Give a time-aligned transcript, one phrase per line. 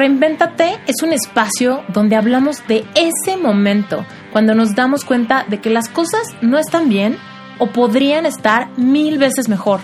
[0.00, 5.68] Reinvéntate es un espacio donde hablamos de ese momento, cuando nos damos cuenta de que
[5.68, 7.18] las cosas no están bien
[7.58, 9.80] o podrían estar mil veces mejor.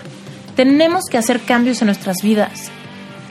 [0.55, 2.71] Tenemos que hacer cambios en nuestras vidas.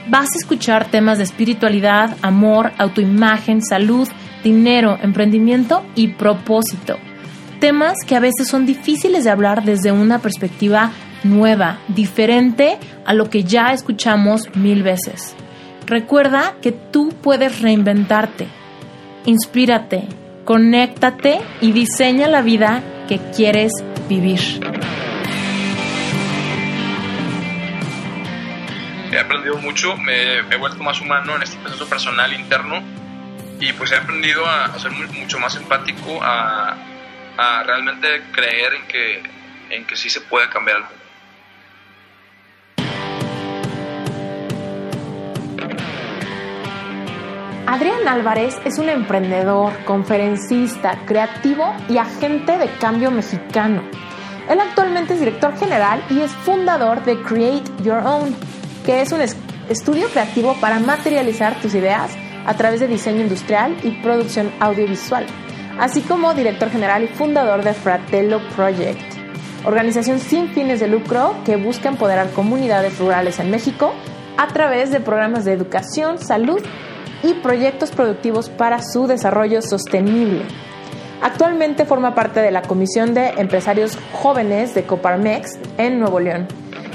[0.09, 4.07] Vas a escuchar temas de espiritualidad, amor, autoimagen, salud,
[4.45, 6.99] dinero, emprendimiento y propósito.
[7.59, 10.93] Temas que a veces son difíciles de hablar desde una perspectiva
[11.25, 15.35] nueva, diferente a lo que ya escuchamos mil veces.
[15.87, 18.49] Recuerda que tú puedes reinventarte.
[19.25, 20.03] Inspírate,
[20.45, 23.73] conéctate y diseña la vida que quieres
[24.09, 24.41] vivir.
[29.13, 32.83] He aprendido mucho, me he vuelto más humano en este proceso personal interno
[33.61, 36.77] y pues he aprendido a, ser mucho más empático, a,
[37.65, 39.23] realmente creer en que,
[39.71, 40.89] en que sí se puede cambiar
[47.67, 53.83] Adrián Álvarez es un emprendedor, conferencista, creativo y agente de cambio mexicano.
[54.49, 58.37] Él actualmente es director general y es fundador de Create Your Own,
[58.85, 59.21] que es un
[59.69, 65.27] estudio creativo para materializar tus ideas a través de diseño industrial y producción audiovisual,
[65.81, 69.03] así como director general y fundador de Fratello Project,
[69.65, 73.93] organización sin fines de lucro que busca empoderar comunidades rurales en México
[74.39, 76.63] a través de programas de educación, salud
[77.23, 80.43] y proyectos productivos para su desarrollo sostenible.
[81.23, 86.47] Actualmente forma parte de la Comisión de Empresarios Jóvenes de Coparmex en Nuevo León.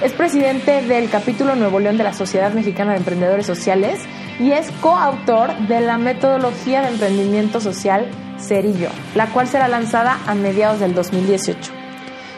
[0.04, 4.00] Es presidente del capítulo Nuevo León de la Sociedad Mexicana de Emprendedores Sociales
[4.40, 8.08] y es coautor de la metodología de emprendimiento social
[8.40, 11.72] Cerillo, la cual será lanzada a mediados del 2018.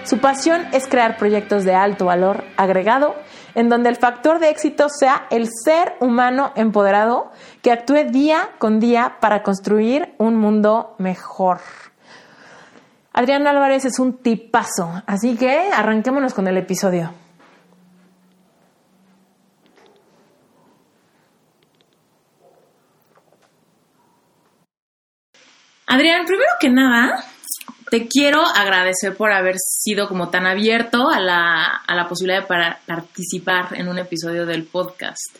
[0.04, 3.16] Su pasión es crear proyectos de alto valor agregado
[3.56, 8.80] en donde el factor de éxito sea el ser humano empoderado que actúe día con
[8.80, 11.60] día para construir un mundo mejor.
[13.14, 17.14] Adrián Álvarez es un tipazo, así que arranquémonos con el episodio.
[25.86, 27.24] Adrián, primero que nada,
[27.94, 32.48] te quiero agradecer por haber sido como tan abierto a la, a la posibilidad de
[32.48, 35.38] para participar en un episodio del podcast,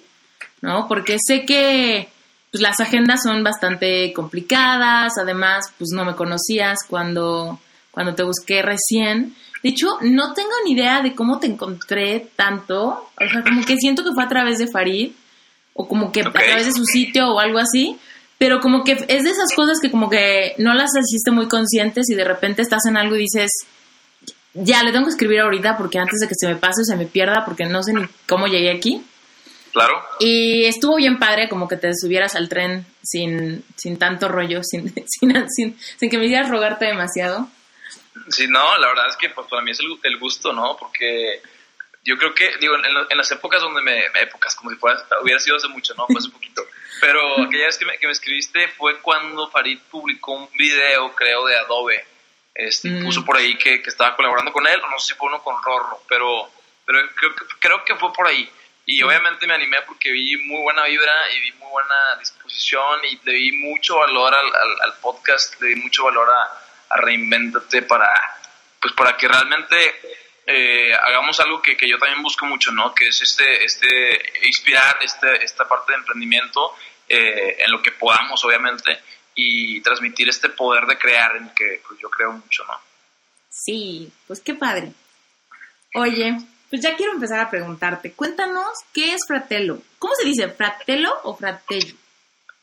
[0.62, 0.88] ¿no?
[0.88, 2.10] Porque sé que
[2.52, 7.60] pues, las agendas son bastante complicadas, además, pues no me conocías cuando,
[7.90, 9.34] cuando te busqué recién.
[9.64, 13.78] De hecho, no tengo ni idea de cómo te encontré tanto, o sea, como que
[13.78, 15.12] siento que fue a través de Farid,
[15.74, 17.98] o como que a través de su sitio o algo así,
[18.38, 22.10] pero como que es de esas cosas que como que no las hiciste muy conscientes
[22.10, 23.52] y de repente estás en algo y dices,
[24.54, 26.96] ya le tengo que escribir ahorita porque antes de que se me pase o se
[26.96, 29.04] me pierda porque no sé ni cómo llegué aquí.
[29.72, 30.04] Claro.
[30.20, 34.94] Y estuvo bien padre como que te subieras al tren sin, sin tanto rollo, sin,
[35.08, 37.48] sin, sin, que me hicieras rogarte demasiado.
[38.30, 40.78] Sí, no, la verdad es que pues, para mí es el, gusto, ¿no?
[40.78, 41.42] Porque
[42.04, 45.58] yo creo que, digo, en, las épocas donde me, épocas, como si fuera, hubiera sido
[45.58, 46.06] hace mucho, ¿no?
[46.06, 46.62] Fue hace poquito.
[47.04, 51.46] Pero aquella vez que me, que me, escribiste fue cuando Farid publicó un video, creo,
[51.46, 52.06] de Adobe.
[52.56, 53.04] Este, mm.
[53.04, 55.62] Puso por ahí que, que, estaba colaborando con él, no sé si fue uno con
[55.62, 56.50] Rorro, pero,
[56.86, 58.50] pero creo, que, creo que fue por ahí.
[58.86, 59.06] Y mm.
[59.06, 63.34] obviamente me animé porque vi muy buena vibra y vi muy buena disposición y le
[63.34, 68.10] di mucho valor al, al, podcast, le di mucho valor a, a Reinventate para,
[68.80, 72.94] pues para que realmente eh, hagamos algo que, que, yo también busco mucho, ¿no?
[72.94, 76.76] Que es este, este, inspirar este, esta parte de emprendimiento
[77.08, 79.00] eh, en lo que podamos, obviamente,
[79.36, 82.80] y transmitir este poder de crear en que pues, yo creo mucho, ¿no?
[83.50, 84.92] Sí, pues qué padre.
[85.96, 86.38] Oye,
[86.70, 89.78] pues ya quiero empezar a preguntarte, cuéntanos, ¿qué es Fratello?
[90.00, 91.96] ¿Cómo se dice, Fratello o Fratello?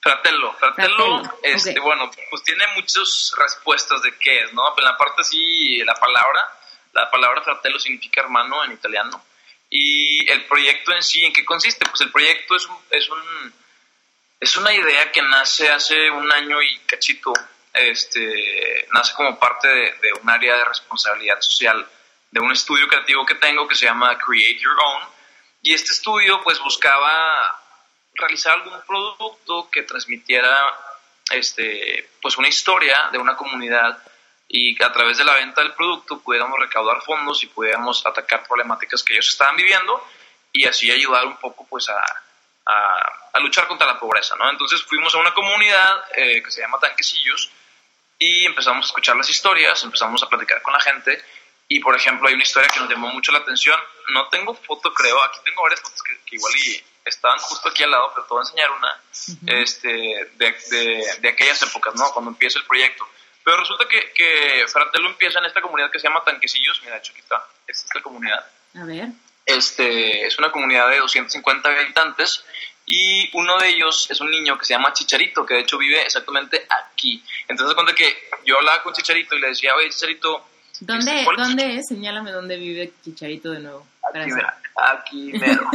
[0.02, 4.62] Fratello, Fratello, este, bueno, pues tiene muchas respuestas de qué es, ¿no?
[4.76, 6.40] En la parte sí, la palabra,
[6.92, 9.22] la palabra fratello significa hermano en italiano.
[9.68, 11.86] Y el proyecto en sí, ¿en qué consiste?
[11.88, 13.52] Pues el proyecto es un, es un
[14.40, 17.30] es una idea que nace hace un año y cachito,
[17.74, 21.86] este, nace como parte de, un área de responsabilidad social
[22.30, 25.02] de un estudio creativo que tengo que se llama Create Your Own.
[25.62, 27.60] Y este estudio pues buscaba
[28.14, 30.74] realizar algún producto que transmitiera
[31.32, 34.02] este, pues una historia de una comunidad
[34.48, 39.02] y a través de la venta del producto pudiéramos recaudar fondos y pudiéramos atacar problemáticas
[39.02, 40.02] que ellos estaban viviendo
[40.52, 42.02] y así ayudar un poco pues a,
[42.66, 44.50] a, luchar contra la pobreza, ¿no?
[44.50, 47.50] Entonces fuimos a una comunidad eh, que se llama Tanquecillos
[48.18, 51.24] y empezamos a escuchar las historias, empezamos a platicar con la gente
[51.68, 53.78] y, por ejemplo, hay una historia que nos llamó mucho la atención.
[54.12, 57.92] No tengo foto, creo, aquí tengo varias fotos que, igual y estaban justo aquí al
[57.92, 59.88] lado, pero te voy a enseñar una este,
[60.34, 62.10] de, de, aquellas épocas, ¿no?
[62.12, 63.08] Cuando empieza el proyecto.
[63.44, 66.80] Pero resulta que, que Fratello empieza en esta comunidad que se llama Tanquecillos.
[66.82, 67.46] Mira, de hecho, aquí está.
[67.66, 68.46] Esta es la comunidad.
[68.74, 69.08] A ver.
[69.56, 72.44] Este, es una comunidad de 250 habitantes
[72.86, 76.02] y uno de ellos es un niño que se llama Chicharito, que de hecho vive
[76.02, 77.22] exactamente aquí.
[77.46, 80.46] Entonces, cuenta que yo hablaba con Chicharito y le decía, oye, Chicharito...
[80.80, 81.88] ¿Dónde, este, ¿dónde es?
[81.88, 83.86] Señálame dónde vive Chicharito de nuevo.
[84.02, 85.68] Aquí, mira, aquí mero,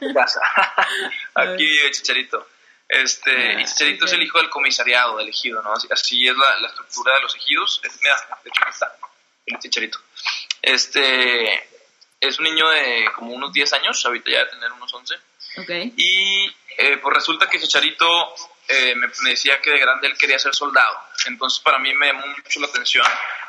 [0.00, 0.40] en casa.
[1.34, 2.48] aquí vive Chicharito.
[2.88, 5.74] Este, y ah, Chicharito es el hijo del comisariado, del ejido, ¿no?
[5.74, 7.80] Así, es la, la, estructura de los ejidos.
[8.00, 8.96] mira, de hecho aquí está,
[9.46, 9.98] el Chicharito.
[10.62, 11.68] Este,
[12.20, 15.14] es un niño de como unos 10 años, ahorita ya debe tener unos 11.
[15.58, 15.92] Okay.
[15.96, 18.34] Y eh, pues resulta que Chicharito
[18.68, 20.96] eh, me, decía que de grande él quería ser soldado.
[21.26, 23.06] Entonces para mí me llamó mucho la atención.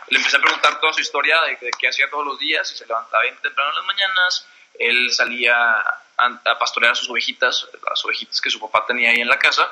[0.08, 2.86] Le empecé a preguntar toda su historia de, qué hacía todos los días y se
[2.86, 4.48] levantaba bien temprano en las mañanas.
[4.74, 5.56] Él salía
[6.18, 9.70] a, pastorear a sus ovejitas, las ovejitas que su papá tenía ahí en la casa.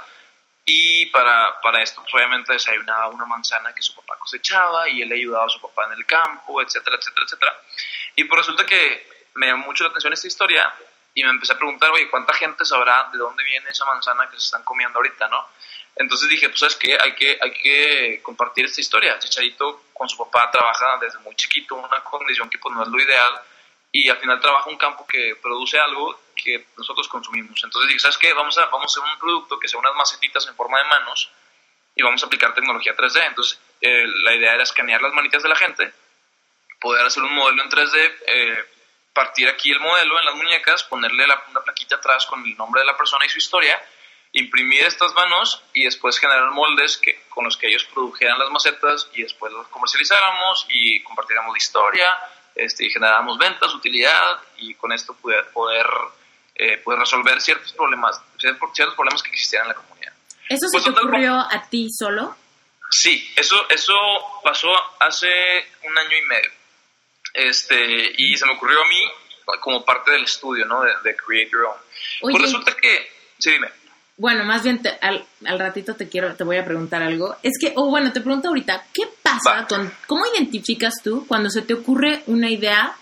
[0.69, 5.09] Y para, para esto, pues obviamente desayunaba una manzana que su papá cosechaba y él
[5.13, 7.61] ayudaba a su papá en el campo, etcétera, etcétera, etcétera.
[8.17, 10.73] Y pues resulta que me llamó mucho la atención esta historia
[11.13, 14.35] y me empecé a preguntar, oye, ¿cuánta gente sabrá de dónde viene esa manzana que
[14.35, 15.47] se están comiendo ahorita, no?
[15.95, 16.97] Entonces dije, pues, ¿sabes qué?
[16.99, 19.17] Hay que, hay que compartir esta historia.
[19.19, 22.99] Chicharito con su papá trabaja desde muy chiquito, una condición que pues no es lo
[22.99, 23.41] ideal,
[23.91, 27.61] y al final trabaja un campo que produce algo que nosotros consumimos.
[27.63, 28.33] Entonces dije, ¿sabes qué?
[28.33, 31.31] Vamos a, vamos a hacer un producto que sea unas macetitas en forma de manos
[31.95, 33.27] y vamos a aplicar tecnología 3D.
[33.27, 35.93] Entonces eh, la idea era escanear las manitas de la gente
[36.79, 38.65] poder hacer un modelo en 3D, eh,
[39.13, 42.81] partir aquí el modelo en las muñecas, ponerle la, una plaquita atrás con el nombre
[42.81, 43.81] de la persona y su historia,
[44.33, 49.09] imprimir estas manos y después generar moldes que, con los que ellos produjeran las macetas
[49.13, 52.05] y después los comercializáramos y compartiéramos la historia
[52.57, 55.85] este, y generáramos ventas, utilidad y con esto poder, poder,
[56.55, 60.13] eh, poder resolver ciertos problemas, ciertos problemas que existían en la comunidad.
[60.49, 62.35] ¿Eso se pues, te ocurrió a ti solo?
[62.89, 63.93] Sí, eso, eso
[64.43, 64.69] pasó
[64.99, 65.27] hace
[65.83, 66.51] un año y medio.
[67.33, 69.07] Este, y se me ocurrió a mí
[69.59, 70.81] como parte del estudio, ¿no?
[70.81, 71.77] De, Create Your Own.
[72.21, 73.69] pues resulta que, sí, dime.
[74.17, 77.35] Bueno, más bien al, al, ratito te quiero, te voy a preguntar algo.
[77.43, 81.61] Es que, o bueno, te pregunto ahorita, ¿qué pasa con, cómo identificas tú cuando se
[81.61, 82.95] te ocurre una idea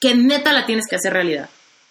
[0.00, 1.50] que neta la tienes que hacer realidad?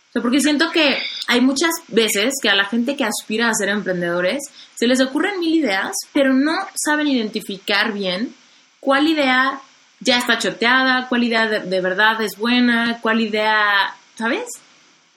[0.10, 3.54] O sea, porque siento que hay muchas veces que a la gente que aspira a
[3.54, 4.42] ser emprendedores
[4.74, 8.34] se les ocurren mil ideas, pero no saben identificar bien
[8.80, 9.62] cuál idea
[10.00, 14.48] ya está choteada, cuál idea de, verdad es buena, cuál idea, ¿sabes?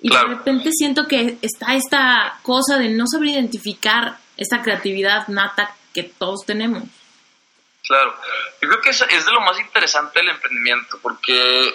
[0.02, 5.76] Y de repente siento que está esta cosa de no saber identificar esta creatividad nata
[5.94, 6.82] que todos tenemos.
[7.86, 8.16] Claro,
[8.60, 11.72] yo creo que es, es de lo más interesante del emprendimiento, porque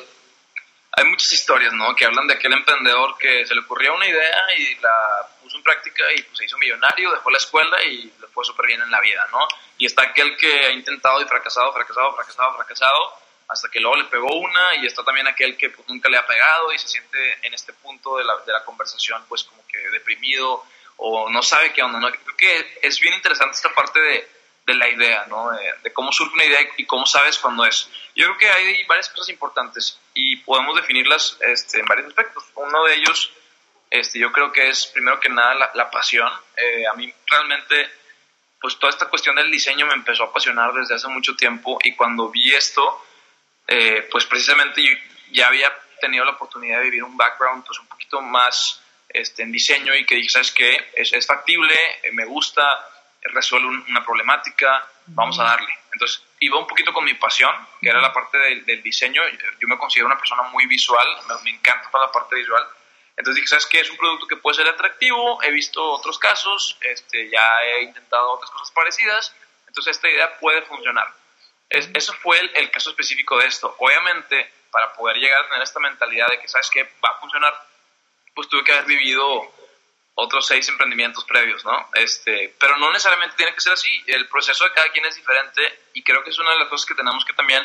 [0.97, 1.95] hay muchas historias, ¿no?
[1.95, 5.63] Que hablan de aquel emprendedor que se le ocurrió una idea y la puso en
[5.63, 8.91] práctica y pues, se hizo millonario, dejó la escuela y le fue súper bien en
[8.91, 9.39] la vida, ¿no?
[9.77, 13.13] Y está aquel que ha intentado y fracasado, fracasado, fracasado, fracasado,
[13.47, 16.25] hasta que luego le pegó una y está también aquel que pues, nunca le ha
[16.25, 19.77] pegado y se siente en este punto de la, de la conversación pues como que
[19.89, 20.63] deprimido
[20.97, 22.11] o no sabe qué onda, ¿no?
[22.11, 25.49] Creo que es bien interesante esta parte de de la idea, ¿no?
[25.81, 27.89] De, cómo surge una idea y cómo sabes cuándo es.
[28.15, 32.43] Yo creo que hay varias cosas importantes y podemos definirlas este, en varios aspectos.
[32.55, 33.31] Uno de ellos,
[33.89, 36.29] este, yo creo que es primero que nada la, pasión.
[36.57, 37.89] Eh, a mí realmente,
[38.59, 41.95] pues toda esta cuestión del diseño me empezó a apasionar desde hace mucho tiempo y
[41.95, 43.05] cuando vi esto,
[43.67, 44.91] eh, pues precisamente yo
[45.31, 49.51] ya había tenido la oportunidad de vivir un background pues un poquito más este, en
[49.51, 50.91] diseño y que dije, ¿sabes qué?
[50.95, 52.63] Es, es factible, eh, me gusta,
[53.21, 55.73] resuelve una problemática, vamos a darle.
[55.91, 59.21] Entonces, iba un poquito con mi pasión, que era la parte del, diseño.
[59.59, 61.07] Yo me considero una persona muy visual,
[61.43, 62.63] me, encanta toda la parte visual.
[63.15, 63.79] Entonces dije, ¿sabes qué?
[63.79, 68.31] Es un producto que puede ser atractivo, he visto otros casos, este, ya he intentado
[68.33, 69.35] otras cosas parecidas,
[69.67, 71.07] entonces esta idea puede funcionar.
[71.69, 73.75] Es, eso fue el, el, caso específico de esto.
[73.79, 76.83] Obviamente, para poder llegar a tener esta mentalidad de que, ¿sabes qué?
[77.03, 77.53] Va a funcionar,
[78.33, 79.53] pues tuve que haber vivido
[80.19, 81.89] otros seis emprendimientos previos, ¿no?
[81.93, 84.03] Este, pero no necesariamente tiene que ser así.
[84.07, 85.61] El proceso de cada quien es diferente
[85.93, 87.63] y creo que es una de las cosas que tenemos que también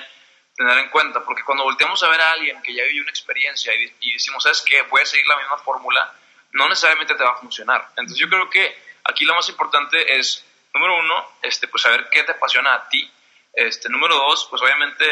[0.54, 3.73] tener en cuenta, porque cuando volteamos a ver a alguien que ya vivió una experiencia
[3.75, 4.82] y, decimos, ¿sabes qué?
[4.82, 6.14] Voy a seguir la misma fórmula,
[6.52, 7.88] no necesariamente te va a funcionar.
[7.90, 10.44] Entonces yo creo que aquí lo más importante es,
[10.75, 13.11] número uno, este, pues saber qué te apasiona a ti.
[13.52, 15.04] Este, número dos, pues obviamente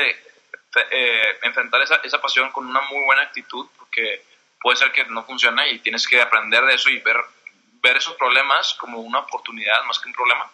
[0.90, 4.25] eh, enfrentar esa, esa pasión con una muy buena actitud, porque
[4.61, 7.16] puede ser que no funcione y tienes que aprender de eso y ver,
[7.82, 10.50] ver esos problemas como una oportunidad más que un problema.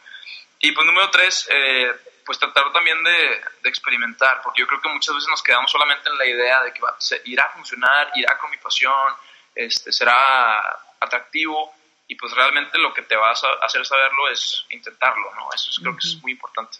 [0.60, 1.92] Y pues número tres, eh,
[2.24, 6.08] pues tratar también de, de, experimentar, porque yo creo que muchas veces nos quedamos solamente
[6.08, 9.14] en la idea de que va, irá a funcionar, irá con mi pasión,
[9.54, 10.60] este, será
[10.98, 11.74] atractivo
[12.08, 15.48] y pues realmente lo que te vas a hacer saberlo es intentarlo, ¿no?
[15.54, 16.78] Eso creo que es muy importante.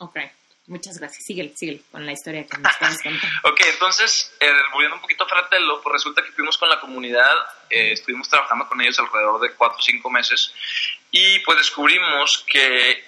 [0.00, 0.16] Ok,
[0.66, 1.24] muchas gracias.
[1.26, 3.20] Sigue, sigue con la historia que nos estás contando.
[3.44, 7.30] ok, entonces, eh, volviendo un poquito a Fratello, pues resulta que fuimos con la comunidad,
[7.68, 10.54] eh, estuvimos trabajando con ellos alrededor de cuatro o cinco meses
[11.10, 13.04] y pues descubrimos que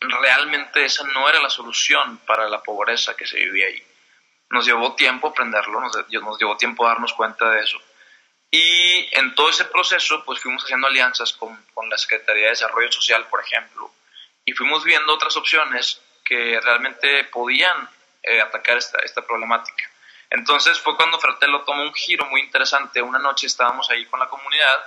[0.00, 3.82] realmente esa no era la solución para la pobreza que se vivía ahí.
[4.50, 7.78] Nos llevó tiempo aprenderlo, nos, nos llevó tiempo darnos cuenta de eso.
[8.50, 12.90] Y en todo ese proceso, pues fuimos haciendo alianzas con, con la Secretaría de Desarrollo
[12.90, 13.92] Social, por ejemplo,
[14.44, 17.88] y fuimos viendo otras opciones que realmente podían
[18.22, 19.90] eh, atacar esta, esta problemática.
[20.30, 23.02] Entonces fue cuando Fratello tomó un giro muy interesante.
[23.02, 24.84] Una noche estábamos ahí con la comunidad,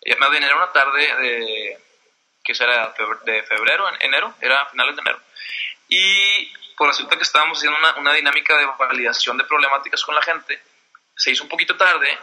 [0.00, 1.78] eh, me era una tarde de,
[2.42, 5.20] que era de febrero, enero, era finales de enero,
[5.88, 10.22] y por resulta que estábamos haciendo una, una dinámica de validación de problemáticas con la
[10.22, 10.62] gente,
[11.16, 12.16] se hizo un poquito tarde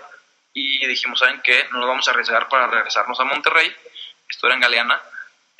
[0.53, 1.67] y dijimos, ¿saben qué?
[1.72, 3.75] No nos vamos a arriesgar para regresarnos a Monterrey,
[4.29, 5.01] esto era en Galeana,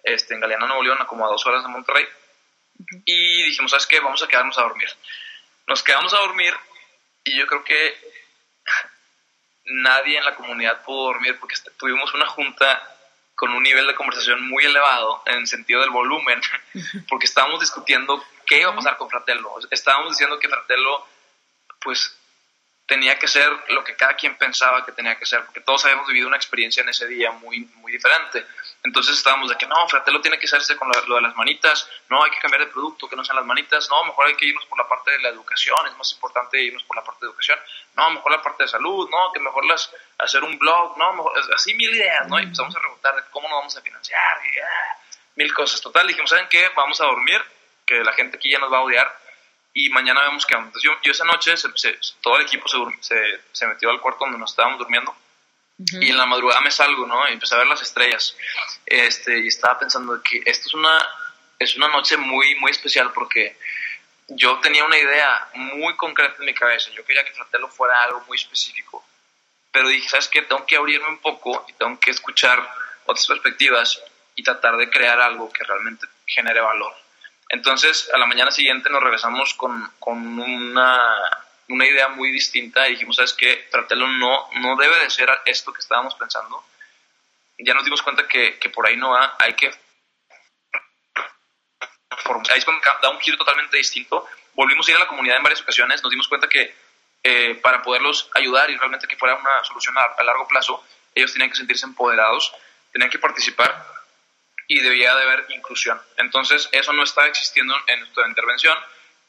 [0.06, 2.06] este, en Galeana, Nuevo León, a como a dos horas de Monterrey,
[3.06, 4.00] y dijimos, ¿sabes qué?
[4.00, 4.90] Vamos a quedarnos a dormir.
[5.68, 6.54] Nos quedamos a dormir
[7.24, 7.98] y yo creo que
[9.66, 12.96] nadie en la comunidad pudo dormir porque tuvimos una junta
[13.36, 16.40] con un nivel de conversación muy elevado en el sentido del volumen,
[17.10, 19.56] porque estábamos discutiendo qué iba a pasar con Fratello.
[19.72, 21.06] Estábamos diciendo que Fratello,
[21.82, 22.18] pues
[22.86, 26.08] tenía que ser lo que cada quien pensaba que tenía que ser, porque todos habíamos
[26.08, 28.46] vivido una experiencia en ese día muy, muy diferente.
[28.84, 32.24] Entonces estábamos de que no, Fratello tiene que hacerse con lo de las manitas, no,
[32.24, 34.66] hay que cambiar de producto, que no sean las manitas, no, mejor hay que irnos
[34.66, 37.58] por la parte de la educación, es más importante irnos por la parte de educación,
[37.96, 41.26] no, mejor la parte de salud, no, que mejor las, hacer un blog, no,
[41.56, 42.40] así mil ideas, ¿no?
[42.40, 44.98] Y empezamos a preguntar de cómo nos vamos a financiar, ah,
[45.36, 45.82] mil cosas.
[45.82, 46.70] Total, dijimos, ¿saben qué?
[46.76, 47.44] Vamos a dormir,
[47.84, 49.25] que la gente aquí ya nos va a odiar
[49.78, 51.54] y mañana vemos qué Entonces yo, esa noche
[52.22, 52.66] todo el equipo
[53.02, 53.18] se,
[53.52, 55.14] se, metió al cuarto donde nos estábamos durmiendo
[55.78, 57.28] y en la madrugada me salgo, ¿no?
[57.28, 58.36] Y empecé a ver las estrellas
[58.86, 61.10] este, y estaba pensando que esto es una,
[61.60, 63.58] es una noche muy, muy especial porque
[64.30, 66.92] yo tenía una idea muy concreta en mi cabeza.
[66.92, 69.06] Yo quería que Fratello fuera algo muy específico.
[69.72, 70.44] Pero dije, ¿sabes qué?
[70.44, 72.66] Tengo que abrirme un poco y tengo que escuchar
[73.06, 74.02] otras perspectivas
[74.36, 76.94] y tratar de crear algo que realmente genere valor.
[77.50, 81.00] Entonces, a la mañana siguiente nos regresamos con, con una,
[81.70, 83.68] una, idea muy distinta y dijimos, ¿sabes qué?
[83.70, 86.64] Fratello no, no debe de ser esto que estábamos pensando.
[87.60, 89.68] Ya nos dimos cuenta que, que por ahí no va, hay que...
[92.50, 94.28] Ahí es cuando da un giro totalmente distinto.
[94.54, 96.76] Volvimos a ir a la comunidad en varias ocasiones, nos dimos cuenta que
[97.24, 100.84] eh, para poderlos ayudar y realmente que fuera una solución a, a largo plazo,
[101.14, 102.54] ellos tenían que sentirse empoderados,
[102.92, 103.95] tenían que participar
[104.68, 106.02] y debía de haber inclusión.
[106.18, 108.78] Entonces, eso no estaba existiendo en nuestra intervención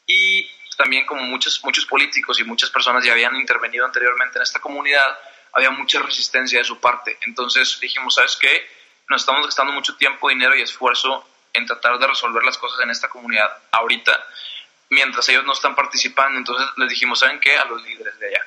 [0.05, 4.59] y también como muchos, muchos políticos y muchas personas ya habían intervenido anteriormente en esta
[4.59, 5.19] comunidad,
[5.53, 7.17] había mucha resistencia de su parte.
[7.21, 8.69] Entonces dijimos, ¿sabes qué?
[9.09, 12.91] Nos estamos gastando mucho tiempo, dinero y esfuerzo en tratar de resolver las cosas en
[12.91, 14.27] esta comunidad ahorita,
[14.89, 16.37] mientras ellos no están participando.
[16.37, 17.57] Entonces les dijimos, ¿saben qué?
[17.57, 18.45] A los líderes de allá.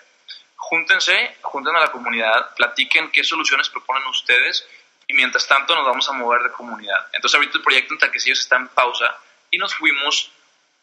[0.54, 4.68] Júntense, junten a la comunidad, platiquen qué soluciones proponen ustedes
[5.10, 7.08] y mientras tanto nos vamos a mover de comunidad.
[7.12, 9.18] Entonces ahorita el proyecto en Tanquecillos está en pausa
[9.50, 10.30] y nos fuimos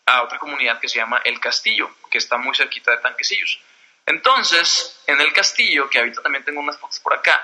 [0.05, 3.62] a otra comunidad que se llama El Castillo, que está muy cerquita de Tanquecillos.
[4.05, 7.41] Entonces, en El Castillo, que ahorita también tengo unas fotos por acá,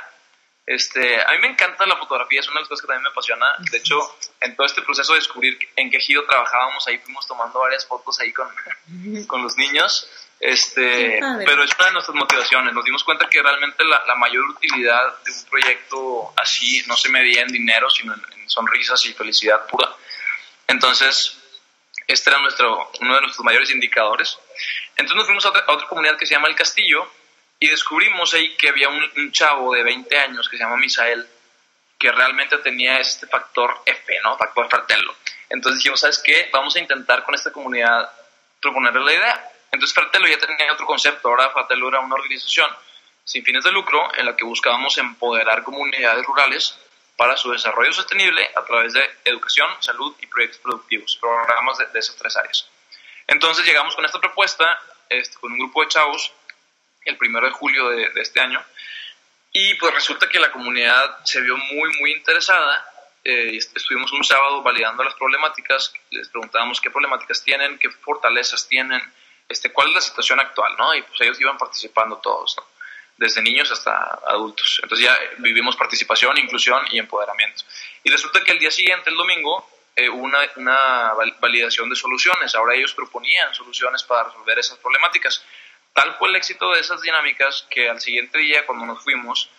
[0.65, 3.09] este, a mí me encanta la fotografía, es una de las cosas que también me
[3.09, 3.45] apasiona.
[3.71, 7.59] De hecho, en todo este proceso de descubrir en qué ejido trabajábamos, ahí fuimos tomando
[7.59, 8.49] varias fotos ahí con,
[9.27, 10.09] con los niños.
[10.45, 12.73] Este, pero es una de nuestras motivaciones.
[12.73, 17.07] Nos dimos cuenta que realmente la, la, mayor utilidad de un proyecto así no se
[17.07, 19.87] medía en dinero, sino en, sonrisas y felicidad pura.
[20.67, 21.37] Entonces,
[22.07, 24.37] este era nuestro, uno de nuestros mayores indicadores.
[24.97, 27.09] Entonces nos fuimos a otra, otra comunidad que se llama El Castillo
[27.57, 31.25] y descubrimos ahí que había un, un, chavo de 20 años que se llama Misael
[31.97, 34.37] que realmente tenía este factor F, ¿no?
[34.37, 35.15] Factor fratello.
[35.49, 36.49] Entonces dijimos, ¿sabes qué?
[36.51, 38.11] Vamos a intentar con esta comunidad
[38.59, 42.69] proponerle la idea entonces Fratello ya tenía otro concepto, ahora Fratello era una organización
[43.23, 46.77] sin fines de lucro en la que buscábamos empoderar comunidades rurales
[47.17, 52.15] para su desarrollo sostenible a través de educación, salud y proyectos productivos, programas de, esas
[52.15, 52.69] tres áreas.
[53.25, 56.31] Entonces llegamos con esta propuesta este, con un grupo de chavos
[57.05, 58.63] el primero de julio de, este año
[59.51, 62.85] y pues resulta que la comunidad se vio muy, muy interesada.
[63.23, 69.01] Eh, estuvimos un sábado validando las problemáticas, les preguntábamos qué problemáticas tienen, qué fortalezas tienen,
[69.53, 70.93] este, cuál es la situación actual, ¿no?
[70.95, 72.57] Y pues ellos iban participando todos.
[73.15, 74.79] Desde niños hasta adultos.
[74.81, 77.63] Entonces ya vivimos participación, inclusión y empoderamiento.
[78.03, 82.55] Y resulta que el día siguiente, el domingo, eh, una, una, validación de soluciones.
[82.55, 85.45] Ahora ellos proponían soluciones para resolver esas problemáticas.
[85.93, 89.51] Tal fue el éxito de esas dinámicas que al siguiente día, cuando nos fuimos,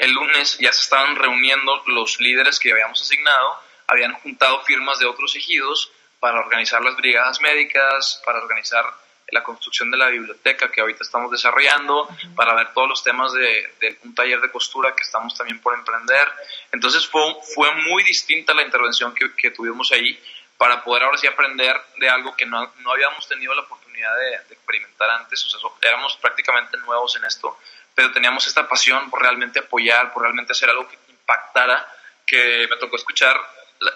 [0.00, 5.06] el lunes ya se estaban reuniendo los líderes que habíamos asignado, habían juntado firmas de
[5.06, 8.84] otros ejidos para organizar las brigadas médicas, para organizar
[9.30, 13.98] la construcción de la biblioteca que ahorita estamos desarrollando, para ver todos los temas de,
[14.04, 16.28] un taller de costura que estamos también por emprender.
[16.72, 17.22] Entonces fue,
[17.54, 20.18] fue muy distinta la intervención que, tuvimos ahí
[20.56, 24.54] para poder ahora sí aprender de algo que no, no habíamos tenido la oportunidad de,
[24.54, 27.58] experimentar antes, o sea, éramos prácticamente nuevos en esto,
[27.94, 31.86] pero teníamos esta pasión por realmente apoyar, por realmente hacer algo que impactara,
[32.26, 33.36] que me tocó escuchar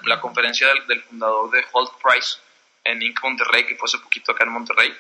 [0.05, 2.39] la, conferencia del, del fundador de Holt Price,
[2.85, 3.23] en Inc.
[3.23, 4.95] Monterrey, que fue hace poquito acá en Monterrey,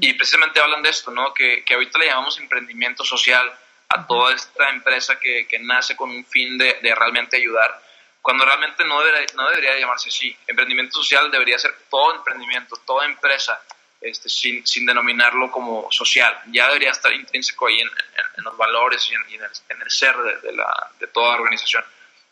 [0.00, 1.32] y precisamente hablan de esto, ¿no?
[1.32, 3.52] Que, que, ahorita le llamamos emprendimiento social
[3.88, 7.80] a toda esta empresa que, que nace con un fin de, de, realmente ayudar,
[8.20, 10.36] cuando realmente no debería, no debería llamarse así.
[10.46, 13.62] Emprendimiento social debería ser todo emprendimiento, toda empresa,
[14.00, 16.36] este, sin, sin denominarlo como social.
[16.46, 17.88] Ya debería estar intrínseco ahí en,
[18.36, 21.36] en, los valores y, en, en, el, en el, ser de, de, la, de toda
[21.36, 21.84] organización.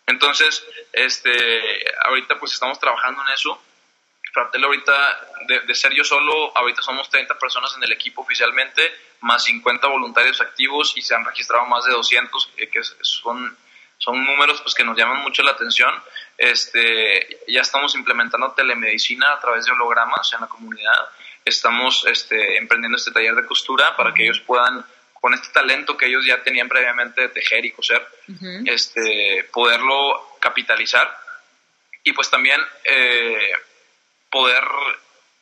[0.06, 3.60] Entonces, este, ahorita pues estamos trabajando en eso
[4.36, 4.92] Fratel ahorita,
[5.66, 8.82] de, ser yo solo, ahorita somos 30 personas en el equipo oficialmente,
[9.22, 13.56] más 50 voluntarios activos y se han registrado más de 200, eh, que son,
[13.96, 15.90] son números pues, que nos llaman mucho la atención.
[16.36, 21.08] Este, ya estamos implementando telemedicina a través de hologramas en la comunidad.
[21.42, 24.84] Estamos este, emprendiendo este taller de costura para que ellos puedan
[25.26, 28.06] con este talento que ellos ya tenían previamente de tejer y coser,
[28.64, 31.12] este, poderlo capitalizar.
[32.04, 33.50] Y pues también eh,
[34.30, 34.62] poder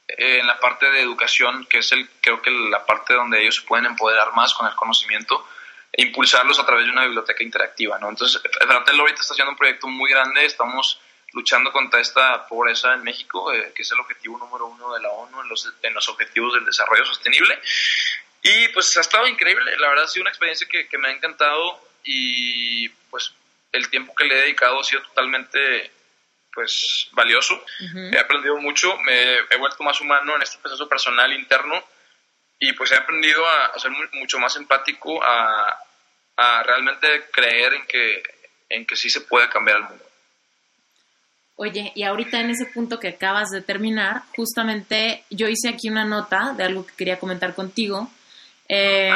[0.09, 3.57] eh, en la parte de educación, que es el, creo que la parte donde ellos
[3.57, 5.47] se pueden empoderar más con el conocimiento,
[5.93, 8.09] e impulsarlos a través de una biblioteca interactiva, ¿no?
[8.09, 10.99] Entonces, Fratel ahorita está haciendo un proyecto muy grande, estamos
[11.35, 15.11] luchando contra esta pobreza en México, eh, que es el objetivo número uno de la
[15.11, 17.61] ONU en los, en los objetivos del desarrollo sostenible.
[18.45, 21.13] Y pues ha estado increíble, la verdad ha sido una experiencia que, que me ha
[21.13, 23.33] encantado y pues
[23.73, 25.91] el tiempo que le he dedicado ha sido totalmente
[26.53, 27.61] pues valioso.
[28.13, 31.83] He aprendido mucho, me he vuelto más humano en este proceso personal interno
[32.61, 35.79] y pues he aprendido a, ser mucho más empático, a,
[36.37, 38.23] a, realmente creer en que,
[38.69, 40.05] en que sí se puede cambiar el mundo.
[41.57, 46.05] Oye, y ahorita en ese punto que acabas de terminar, justamente yo hice aquí una
[46.05, 48.11] nota de algo que quería comentar contigo.
[48.69, 49.11] Eh,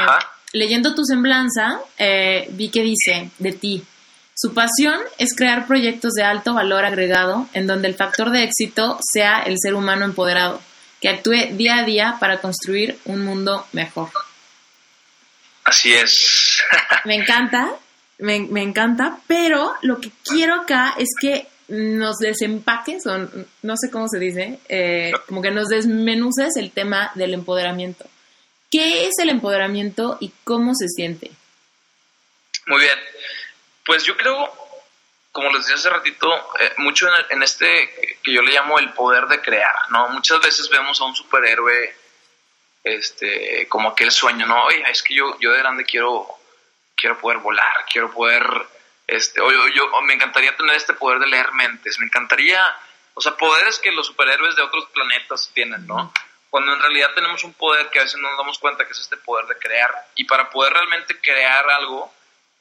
[0.53, 3.85] leyendo tu semblanza, eh, vi que dice de ti,
[4.41, 8.99] su pasión es crear proyectos de alto valor agregado en donde el factor de éxito
[9.13, 10.61] sea el ser humano empoderado,
[11.01, 14.11] que actúe día a día para construir un mundo mejor.
[15.65, 16.63] Así es.
[17.05, 17.69] me encanta,
[18.19, 23.29] me, encanta, pero lo que quiero acá es que nos desempaques, o
[23.63, 28.07] no sé cómo se dice, eh, como que nos desmenuces el tema del empoderamiento.
[28.71, 31.31] ¿Qué es el empoderamiento y cómo se siente?
[32.67, 32.99] Muy bien.
[33.87, 34.53] Pues yo creo,
[35.33, 39.27] como les decía hace ratito, eh, mucho en, este que yo le llamo el poder
[39.27, 40.09] de crear, ¿no?
[40.11, 41.97] Muchas veces vemos a un superhéroe
[42.85, 44.65] este, como aquel sueño, ¿no?
[44.65, 46.27] Oye, es que yo, yo de grande quiero,
[46.95, 48.45] quiero poder volar, quiero poder,
[49.07, 52.63] este, o yo, me encantaría tener este poder de leer mentes, me encantaría,
[53.15, 56.13] o sea, poderes que los superhéroes de otros planetas tienen, ¿no?
[56.51, 59.01] Cuando en realidad tenemos un poder que a veces no nos damos cuenta que es
[59.01, 59.91] este poder de crear.
[60.15, 62.13] Y para poder realmente crear algo,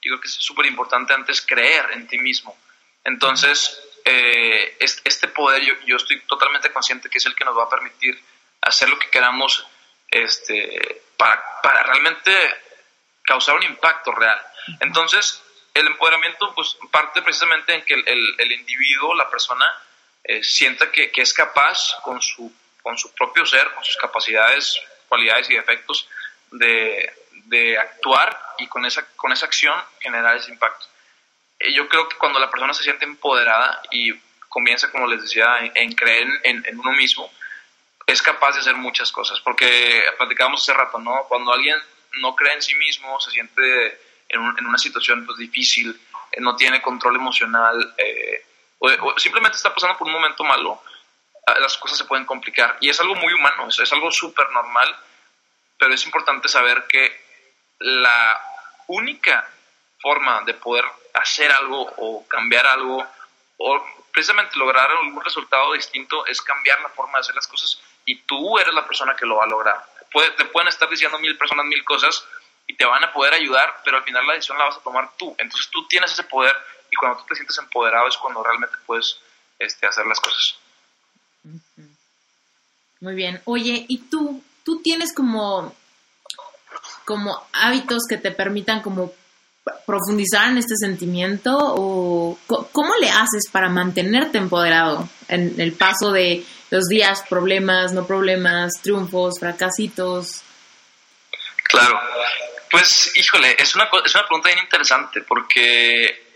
[0.01, 2.57] digo que es súper importante antes creer en ti mismo.
[3.03, 7.69] Entonces, eh, este poder yo, estoy totalmente consciente que es el que nos va a
[7.69, 8.21] permitir
[8.61, 9.65] hacer lo que queramos
[10.09, 12.31] este, para, para realmente
[13.23, 14.41] causar un impacto real.
[14.79, 15.41] Entonces,
[15.73, 19.65] el empoderamiento pues, parte precisamente en que el, el, individuo, la persona,
[20.23, 22.51] eh, sienta que, que, es capaz con su,
[22.87, 26.07] con su propio ser, con sus capacidades, cualidades y defectos,
[26.51, 30.85] de, de actuar y con esa, con esa acción generar ese impacto.
[31.59, 34.13] Eh, yo creo que cuando la persona se siente empoderada y
[34.47, 37.29] comienza, como les decía, en, creer en, uno mismo,
[38.05, 39.41] es capaz de hacer muchas cosas.
[39.41, 41.25] Porque platicábamos hace rato, ¿no?
[41.27, 41.75] Cuando alguien
[42.21, 45.99] no cree en sí mismo, se siente en, una situación pues, difícil,
[46.31, 48.45] eh, no tiene control emocional, eh,
[48.79, 50.81] o, simplemente está pasando por un momento malo,
[51.59, 52.77] las cosas se pueden complicar.
[52.81, 54.95] Y es algo muy humano, es algo súper normal,
[55.77, 57.25] pero es importante saber que
[57.79, 58.39] la
[58.87, 59.47] única
[59.99, 63.05] forma de poder hacer algo o cambiar algo
[63.57, 68.15] o precisamente lograr algún resultado distinto es cambiar la forma de hacer las cosas y
[68.21, 69.85] tú eres la persona que lo va a lograr.
[70.37, 72.25] te pueden estar diciendo mil personas mil cosas
[72.67, 75.11] y te van a poder ayudar, pero al final la decisión la vas a tomar
[75.17, 75.35] tú.
[75.37, 76.55] Entonces tú tienes ese poder
[76.91, 79.19] y cuando tú te sientes empoderado es cuando realmente puedes
[79.59, 80.59] este, hacer las cosas.
[82.99, 83.41] Muy bien.
[83.45, 84.43] Oye, ¿y tú?
[84.63, 85.73] ¿Tú tienes como
[87.05, 89.13] como hábitos que te permitan como
[89.85, 96.43] profundizar en este sentimiento o cómo le haces para mantenerte empoderado en el paso de
[96.69, 100.41] los días, problemas, no problemas, triunfos, fracasitos?
[101.63, 101.97] Claro,
[102.69, 106.26] pues híjole, es una, es una pregunta bien interesante porque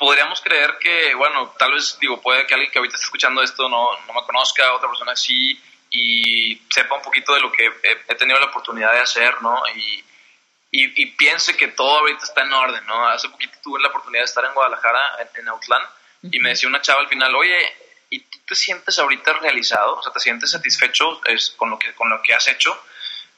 [0.00, 3.68] podríamos creer que, bueno, tal vez, digo, puede que alguien que ahorita esté escuchando esto
[3.68, 5.60] no, no me conozca, otra persona sí,
[5.90, 9.62] y sepa un poquito de lo que he, tenido la oportunidad de hacer, ¿no?
[9.74, 10.02] Y,
[10.70, 13.08] y, piense que todo ahorita está en orden, ¿no?
[13.08, 15.86] Hace poquito tuve la oportunidad de estar en Guadalajara, en, Outland,
[16.32, 17.58] y me decía una chava al final, oye,
[18.08, 19.96] ¿y tú te sientes ahorita realizado?
[19.96, 22.74] O sea, ¿te sientes satisfecho es, con, lo que, con lo que has hecho?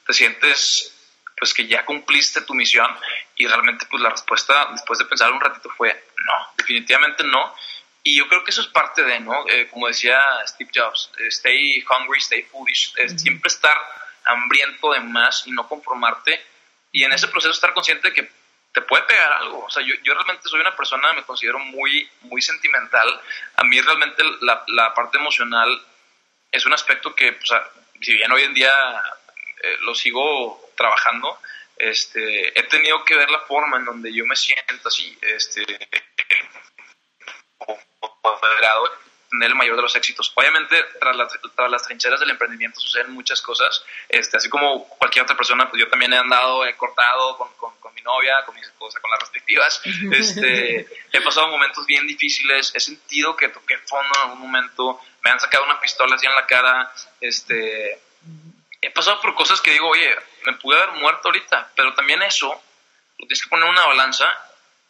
[0.05, 0.95] ¿Te sientes
[1.37, 2.87] pues que ya cumpliste tu misión?
[3.35, 7.55] Y realmente pues la respuesta después de pensar un ratito fue no, definitivamente no.
[8.03, 9.47] Y yo creo que eso es parte de, ¿no?
[9.47, 13.77] Eh, como decía Steve Jobs, eh, stay hungry, stay foolish, siempre estar
[14.25, 16.43] hambriento de más y no conformarte
[16.91, 18.29] y en ese proceso estar consciente de que
[18.73, 19.65] te puede pegar algo.
[19.65, 23.21] O sea, yo, yo realmente soy una persona, me considero muy, muy sentimental.
[23.55, 25.81] A mí realmente la, la parte emocional
[26.51, 27.63] es un aspecto que, o sea,
[28.01, 28.71] si bien hoy en día
[29.63, 31.39] eh, lo sigo trabajando,
[31.89, 35.65] este, he tenido que ver la forma en donde yo me siento así, este,
[39.33, 40.31] tener el mayor de los éxitos.
[40.35, 45.23] Obviamente, tras las, tras las trincheras del emprendimiento suceden muchas cosas, este, así como cualquier
[45.23, 48.61] otra persona, pues yo también he andado, he cortado con, con, mi novia, con mi
[48.61, 54.09] esposa, con las respectivas, este, he pasado momentos bien difíciles, he sentido que toqué fondo
[54.15, 56.91] en algún momento, me han sacado una pistola así en la cara,
[57.21, 57.99] este,
[58.81, 60.15] he pasado por cosas que digo, oye,
[60.51, 64.25] me pude haber muerto ahorita, pero también eso lo tienes que poner en una balanza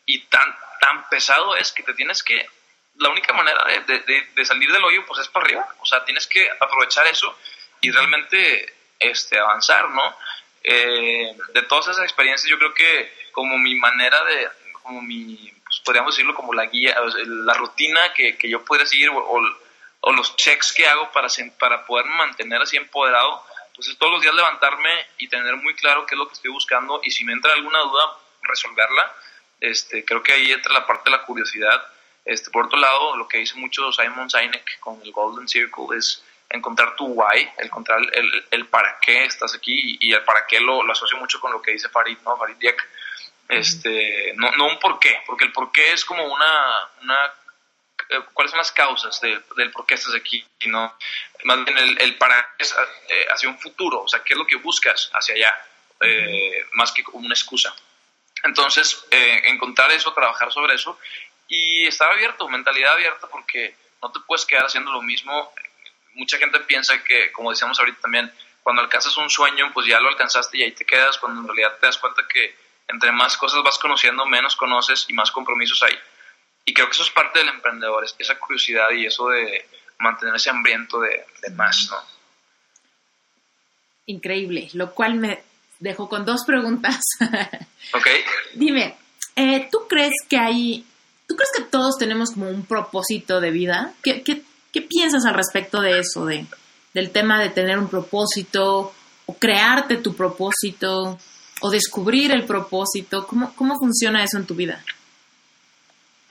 [0.05, 2.47] y tan, tan pesado es que te tienes que
[2.95, 5.67] la única manera de, de, salir del hoyo pues es para arriba.
[5.79, 7.37] O sea, tienes que aprovechar eso
[7.81, 10.15] y realmente este, avanzar, ¿no?
[10.63, 14.47] Eh, de todas esas experiencias yo creo que como mi manera de,
[14.81, 19.09] como mi, pues, podríamos decirlo como la guía, la rutina que, que yo podría seguir
[19.09, 19.41] o,
[20.01, 21.27] o, los checks que hago para,
[21.59, 23.43] para poder mantener así empoderado,
[23.83, 26.51] pues es todos los días levantarme y tener muy claro qué es lo que estoy
[26.51, 29.13] buscando y si me entra alguna duda, resolverla.
[29.59, 31.83] Este, creo que ahí entra la parte de la curiosidad
[32.25, 36.23] este, por otro lado, lo que dice mucho Simon Sinek con el Golden Circle es
[36.49, 40.83] encontrar tu why, encontrar el, el para qué estás aquí y, el para qué lo,
[40.83, 42.37] lo, asocio mucho con lo que dice Farid, ¿no?
[42.37, 42.89] Farid Diek.
[43.49, 47.33] Este, no, no un por qué, porque el por qué es como una, una
[48.33, 50.97] cuáles son las causas del por qué estás aquí, ¿no?
[51.43, 52.75] Más bien el, el para es
[53.09, 55.65] eh, hacia un futuro, o sea, qué es lo que buscas hacia allá,
[56.01, 57.73] eh, más que una excusa.
[58.43, 60.99] Entonces, encontrar eso, trabajar sobre eso
[61.47, 65.53] y estar abierto, mentalidad abierta, porque no te puedes quedar haciendo lo mismo.
[66.13, 70.09] Mucha gente piensa que, como decíamos ahorita también, cuando alcanzas un sueño, pues ya lo
[70.09, 72.55] alcanzaste y ahí te quedas, cuando en realidad te das cuenta que
[72.87, 75.97] entre más cosas vas conociendo, menos conoces y más compromisos hay.
[76.65, 79.67] Y creo que eso es parte del emprendedor, esa curiosidad y eso de
[79.99, 81.97] mantener ese hambriento de, más, ¿no?
[84.05, 85.43] Increíble, lo cual me
[85.79, 87.01] dejó con dos preguntas.
[87.93, 88.07] ok.
[88.53, 88.95] Dime,
[89.35, 90.85] eh, ¿tú crees que hay
[91.27, 93.93] ¿Tú crees que todos tenemos como un propósito de vida?
[94.03, 96.45] ¿Qué, qué, piensas al respecto de eso, de,
[96.93, 98.93] del tema de tener un propósito
[99.25, 101.17] o crearte tu propósito
[101.61, 103.25] o descubrir el propósito?
[103.25, 104.83] ¿Cómo, cómo funciona eso en tu vida?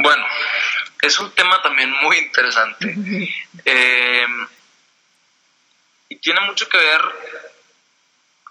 [0.02, 0.26] Bueno,
[1.00, 2.96] es un tema también muy interesante.
[3.64, 4.26] Eh,
[6.08, 7.00] y tiene mucho que ver,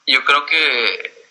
[0.08, 1.26] yo creo que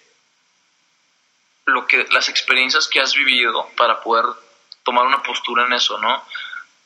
[1.64, 4.26] lo que las experiencias que has vivido para poder
[4.83, 6.26] tomar una postura en eso, ¿no?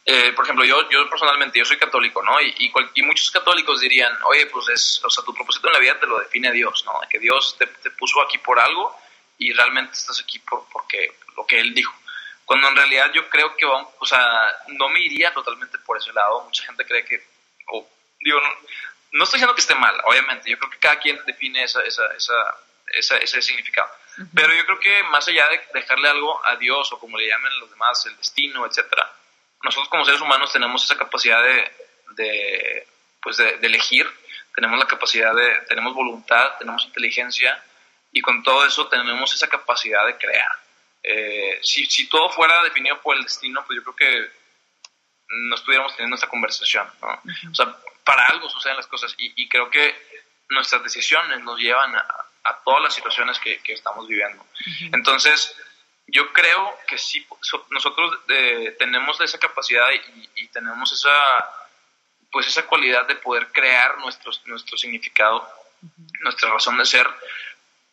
[0.05, 2.41] Eh, por ejemplo, yo, yo personalmente, yo soy católico, ¿no?
[2.41, 5.99] Y, y, muchos católicos dirían, oye, pues es, o sea, tu propósito en la vida
[5.99, 6.93] te lo define Dios, ¿no?
[7.11, 8.97] Que Dios te, te puso aquí por algo
[9.39, 11.93] y realmente estás aquí por porque lo que Él dijo.
[12.45, 16.13] Cuando en realidad yo creo que, vamos, o sea, no me iría totalmente por ese
[16.13, 16.45] lado.
[16.45, 17.23] Mucha gente cree que,
[17.69, 17.89] o
[18.21, 18.49] digo, no,
[19.13, 20.51] no estoy diciendo que esté mal, obviamente.
[20.51, 22.03] Yo creo que cada quien define esa, esa,
[22.89, 23.91] esa, ese significado.
[24.35, 27.59] Pero yo creo que más allá de dejarle algo a Dios o como le llamen
[27.59, 29.11] los demás, el destino, etcétera,
[29.63, 31.73] nosotros como seres humanos tenemos esa capacidad de,
[32.11, 32.87] de
[33.21, 34.09] pues de, elegir,
[34.55, 37.61] tenemos la capacidad de, tenemos voluntad, tenemos inteligencia
[38.13, 40.53] y con todo eso tenemos esa capacidad de crear.
[41.05, 44.31] Eh, si, si todo fuera definido por el destino, pues yo creo que
[45.29, 47.23] no estuviéramos teniendo esta conversación, ¿no?
[47.51, 49.95] O sea, para algo suceden las cosas y, y creo que
[50.49, 52.07] nuestras decisiones nos llevan a,
[52.45, 54.45] a todas las situaciones que, estamos viviendo.
[54.93, 55.57] Entonces,
[56.07, 57.27] yo creo que sí,
[57.71, 59.87] nosotros eh, tenemos esa capacidad
[60.37, 61.11] y, tenemos esa,
[62.31, 65.49] pues esa cualidad de poder crear nuestro, nuestro significado,
[66.21, 67.09] nuestra razón de ser,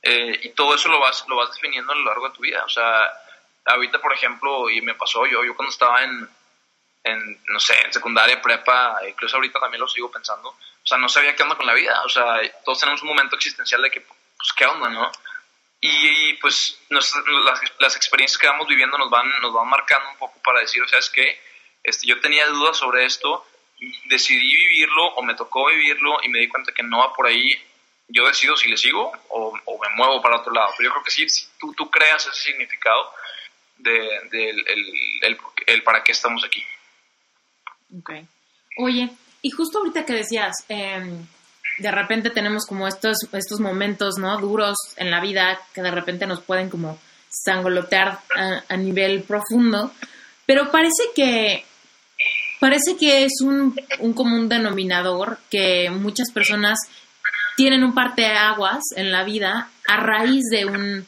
[0.04, 2.64] eh, y todo eso lo vas, lo vas definiendo a lo largo de tu vida.
[2.66, 3.12] O sea,
[3.66, 6.28] ahorita, por ejemplo, y me pasó yo, yo cuando estaba en,
[7.04, 11.10] en, no sé, en secundaria, prepa, incluso ahorita también lo sigo pensando, o sea, no
[11.10, 14.02] sabía qué onda con la vida, o sea, todos tenemos un momento existencial de que,
[14.02, 15.12] pues, ¿qué onda, no?
[15.84, 17.12] Y, pues las,
[17.80, 20.88] las, experiencias que vamos viviendo nos van, nos van marcando un poco para decir, o
[20.88, 21.42] sea, es que
[21.84, 23.48] este, yo tenía dudas sobre esto,
[24.06, 27.52] decidí vivirlo o me tocó vivirlo y me di cuenta que no va por ahí,
[28.12, 30.70] yo decido si le sigo o, me muevo para otro lado.
[30.78, 33.12] Pero yo creo que sí, si tú, creas ese significado
[33.78, 36.64] de, el, el, para qué estamos aquí.
[37.98, 38.12] Ok.
[38.78, 39.10] Oye,
[39.42, 41.26] y justo ahorita que decías, em,
[41.80, 44.38] de repente tenemos como estos, estos momentos, ¿no?
[44.40, 49.92] Duros en la vida que de repente nos pueden como sangolotear a, a nivel profundo,
[50.46, 51.66] pero parece que
[52.60, 53.74] parece que es un
[54.14, 56.78] común denominador que muchas personas
[57.62, 61.06] tienen un parteaguas en la vida a raíz de un,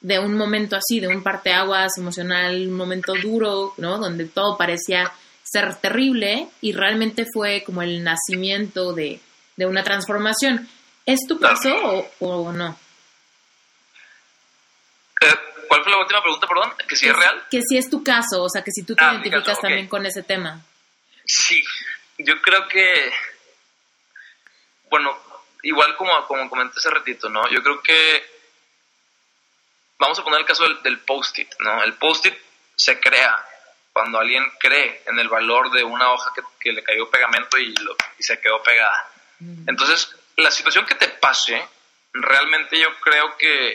[0.00, 3.98] de un momento así, de un parteaguas emocional, un momento duro, ¿no?
[3.98, 9.20] Donde todo parecía ser terrible y realmente fue como el nacimiento de,
[9.56, 10.68] una transformación.
[11.04, 11.74] ¿Es tu caso
[12.20, 12.78] o, no?
[15.20, 15.34] Eh,
[15.66, 16.74] ¿Cuál fue la última pregunta, perdón?
[16.88, 17.42] ¿Que si es real?
[17.50, 20.06] Que si es tu caso, o sea, que si tú te ah, identificas también con
[20.06, 20.64] ese tema.
[21.24, 21.60] Sí,
[22.18, 23.10] yo creo que,
[24.90, 25.26] bueno,
[25.62, 27.48] igual como, como comenté hace ratito, ¿no?
[27.50, 28.38] Yo creo que
[29.98, 31.82] vamos a poner el caso del, post-it, ¿no?
[31.82, 32.36] El post-it
[32.76, 33.44] se crea
[33.92, 37.74] cuando alguien cree en el valor de una hoja que, le cayó pegamento y,
[38.18, 39.10] y se quedó pegada.
[39.66, 41.66] Entonces, la situación que te pase,
[42.12, 43.72] realmente yo creo que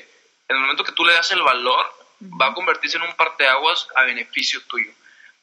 [0.47, 2.03] en el momento que tú le das el valor,
[2.41, 4.91] va a convertirse en un parteaguas a beneficio tuyo.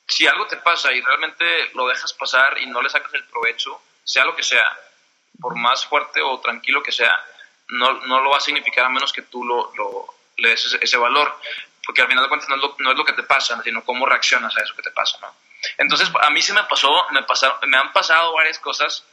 [0.06, 3.80] Si algo te pasa y realmente lo dejas pasar y no le sacas el provecho,
[4.04, 4.66] sea lo que sea,
[5.38, 7.12] por más fuerte o tranquilo que sea,
[7.68, 10.96] no, no lo va a significar a menos que tú lo, lo le des ese,
[10.96, 11.38] valor,
[11.84, 13.84] porque al final de cuentas no es, lo, no es lo que te pasa, sino
[13.84, 15.34] cómo reaccionas a eso que te pasa, ¿no?
[15.76, 19.04] Entonces, a mí se me pasó, me, pasaron, me han pasado varias cosas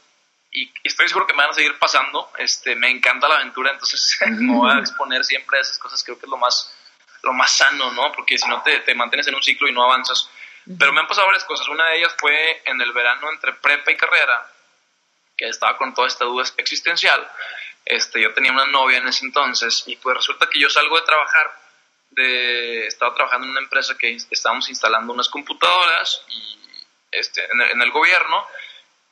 [0.50, 2.32] y estoy seguro que me van a seguir pasando.
[2.38, 6.18] Este, me encanta la aventura, entonces me voy a exponer siempre a esas cosas, creo
[6.18, 6.74] que es lo más,
[7.22, 8.10] lo más sano, ¿no?
[8.12, 10.30] Porque si no te, te mantienes en un ciclo y no avanzas.
[10.78, 11.66] Pero me han pasado varias cosas.
[11.68, 14.46] Una de ellas fue en el verano entre prepa y carrera
[15.38, 17.26] que estaba con toda esta duda existencial.
[17.84, 21.06] Este, yo tenía una novia en ese entonces y pues resulta que yo salgo de
[21.06, 21.52] trabajar,
[22.10, 26.58] de, estaba trabajando en una empresa que estábamos instalando unas computadoras y,
[27.12, 28.46] este, en, el, gobierno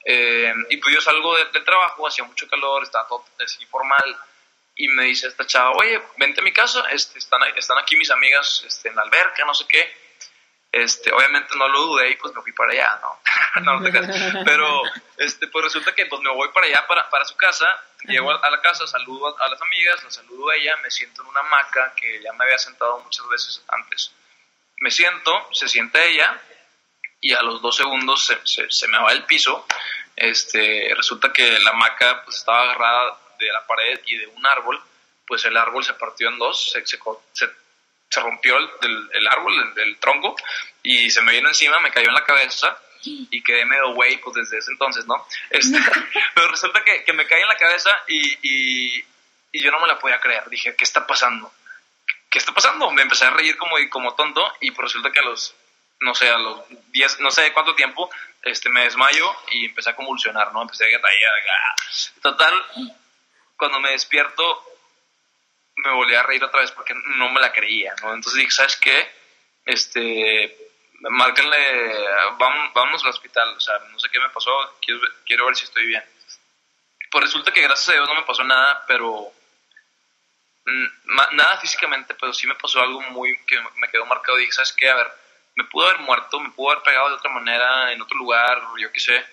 [0.05, 4.17] eh, y pues yo salgo del de trabajo, hacía mucho calor, estaba todo así formal
[4.75, 8.11] y me dice esta chava, oye, vente a mi casa, este, están, están aquí mis
[8.11, 10.06] amigas este, en la alberca, no sé qué
[10.73, 13.21] este, obviamente no lo dudé y pues me fui para allá, ¿no?
[13.81, 14.83] no, Pero
[15.17, 17.67] este, pues resulta que pues me voy para allá, para, para su casa,
[18.05, 21.29] llego a la casa, saludo a, las amigas, la saludo a ella, me siento en
[21.29, 24.13] una hamaca que ya me había sentado muchas veces antes.
[24.79, 26.39] Me siento, se siente ella
[27.21, 29.67] y a los dos segundos se, se, me va el piso.
[30.15, 34.83] Este, resulta que la hamaca pues estaba agarrada de la pared y de un árbol,
[35.27, 36.99] pues el árbol se partió en dos, se, se,
[37.33, 37.51] se
[38.09, 40.37] se rompió el, el, árbol, el, tronco,
[40.83, 44.37] y se me vino encima, me cayó en la cabeza y quedé medio güey, pues
[44.37, 45.27] desde ese entonces, ¿no?
[45.51, 45.79] Este,
[46.35, 49.05] pero resulta que, que, me cae en la cabeza y, y,
[49.53, 50.49] yo no me la podía creer.
[50.51, 51.51] Dije, ¿qué está pasando?
[52.31, 52.91] ¿Qué está pasando?
[52.91, 55.55] Me empecé a reír como, como tonto y pues resulta que a los,
[56.01, 58.11] no sé, a los 10, no sé cuánto tiempo,
[58.43, 60.63] este, me desmayo y empecé a convulsionar, ¿no?
[60.63, 61.03] Empecé a reír.
[62.21, 62.55] Total,
[63.57, 64.65] cuando me despierto,
[65.77, 68.15] me volví a reír otra vez porque no me la creía, ¿no?
[68.15, 69.11] Entonces dije, ¿sabes qué?
[69.65, 70.57] Este,
[71.01, 72.07] márquenle,
[72.39, 75.65] vamos, vamos al hospital, o sea, no sé qué me pasó, quiero, quiero ver si
[75.65, 76.05] estoy bien.
[77.11, 79.33] Pues resulta que gracias a Dios no me pasó nada, pero
[80.65, 84.39] mm, nada físicamente, pero sí me pasó algo muy que me quedó marcado.
[84.39, 84.89] Dije, ¿sabes qué?
[84.89, 85.13] A ver,
[85.57, 88.93] me pudo haber muerto, me pudo haber pegado de otra manera, en otro lugar, yo
[88.93, 89.27] qué sé,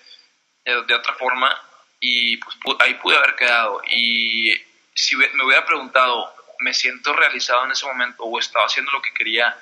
[0.64, 1.54] de, otra forma,
[2.00, 3.82] y pues ahí pude haber quedado.
[3.86, 4.54] Y
[4.94, 9.12] si me hubiera preguntado, ¿me siento realizado en ese momento o estaba haciendo lo que
[9.12, 9.56] quería?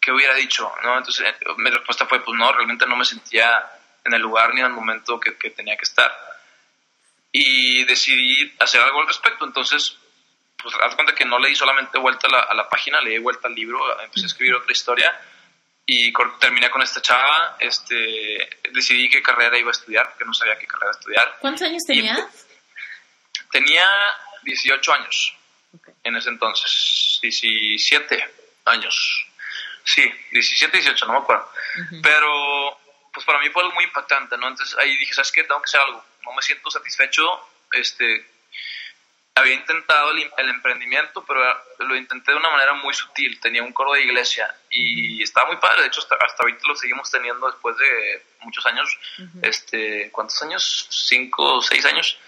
[0.00, 0.72] ¿Qué hubiera dicho?
[0.82, 0.98] ¿no?
[0.98, 3.70] Entonces eh, mi respuesta fue, pues no, realmente no me sentía
[4.04, 6.10] en el lugar ni en el momento que, tenía que estar.
[7.32, 9.44] Y decidí hacer algo al respecto.
[9.44, 9.96] Entonces,
[10.62, 13.48] pues haz cuenta que no leí solamente vuelta a la, a la página, leí vuelta
[13.48, 15.20] al libro, empecé a escribir otra historia
[15.84, 17.56] y terminé con esta chava.
[17.58, 21.36] Este, decidí qué carrera iba a estudiar, porque no sabía qué carrera estudiar.
[21.40, 22.45] ¿Cuántos años tenías?
[23.50, 23.88] Tenía
[24.42, 25.36] 18 años
[26.04, 28.34] en ese entonces, 17
[28.66, 29.26] años.
[29.84, 31.48] Sí, 17, 18, no me acuerdo.
[32.02, 32.78] Pero,
[33.12, 34.48] pues para mí fue algo muy impactante, ¿no?
[34.48, 35.44] Entonces ahí dije, ¿sabes qué?
[35.44, 36.04] Tengo que hacer algo.
[36.24, 37.24] No me siento satisfecho,
[37.72, 38.26] este,
[39.36, 41.40] había intentado el, emprendimiento, pero
[41.80, 43.38] lo intenté de una manera muy sutil.
[43.38, 45.82] Tenía un coro de iglesia y estaba muy padre.
[45.82, 48.98] De hecho, hasta, ahorita lo seguimos teniendo después de muchos años.
[49.42, 50.88] este, ¿Cuántos años?
[50.90, 52.18] ¿Cinco o seis años?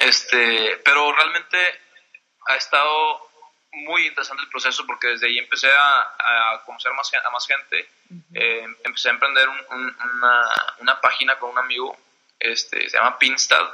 [0.00, 1.58] Este, pero realmente
[2.46, 3.28] ha estado
[3.72, 7.88] muy interesante el proceso porque desde ahí empecé a, conocer más, a más gente.
[8.34, 11.96] Eh, empecé a emprender una, una, página con un amigo,
[12.38, 13.64] este, se llama Pinstad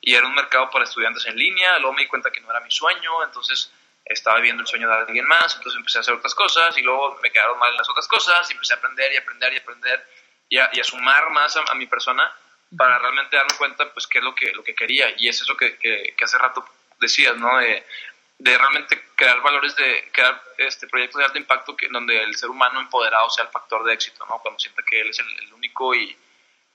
[0.00, 2.60] y era un mercado para estudiantes en línea, luego me di cuenta que no era
[2.60, 3.70] mi sueño, entonces
[4.04, 7.18] estaba viendo el sueño de alguien más, entonces empecé a hacer otras cosas y luego
[7.22, 10.08] me quedaron mal en las otras cosas y empecé a aprender y aprender y aprender
[10.48, 12.32] y a, sumar más a, mi persona
[12.76, 15.56] para realmente darme cuenta pues qué es lo que, lo que quería y es eso
[15.56, 16.64] que, que, hace rato
[16.98, 17.58] decías, ¿no?
[17.58, 17.84] De,
[18.38, 22.50] de, realmente crear valores, de crear este, proyectos de alto impacto que, donde el ser
[22.50, 24.38] humano empoderado sea el factor de éxito, ¿no?
[24.38, 26.16] Cuando siente que él es el único y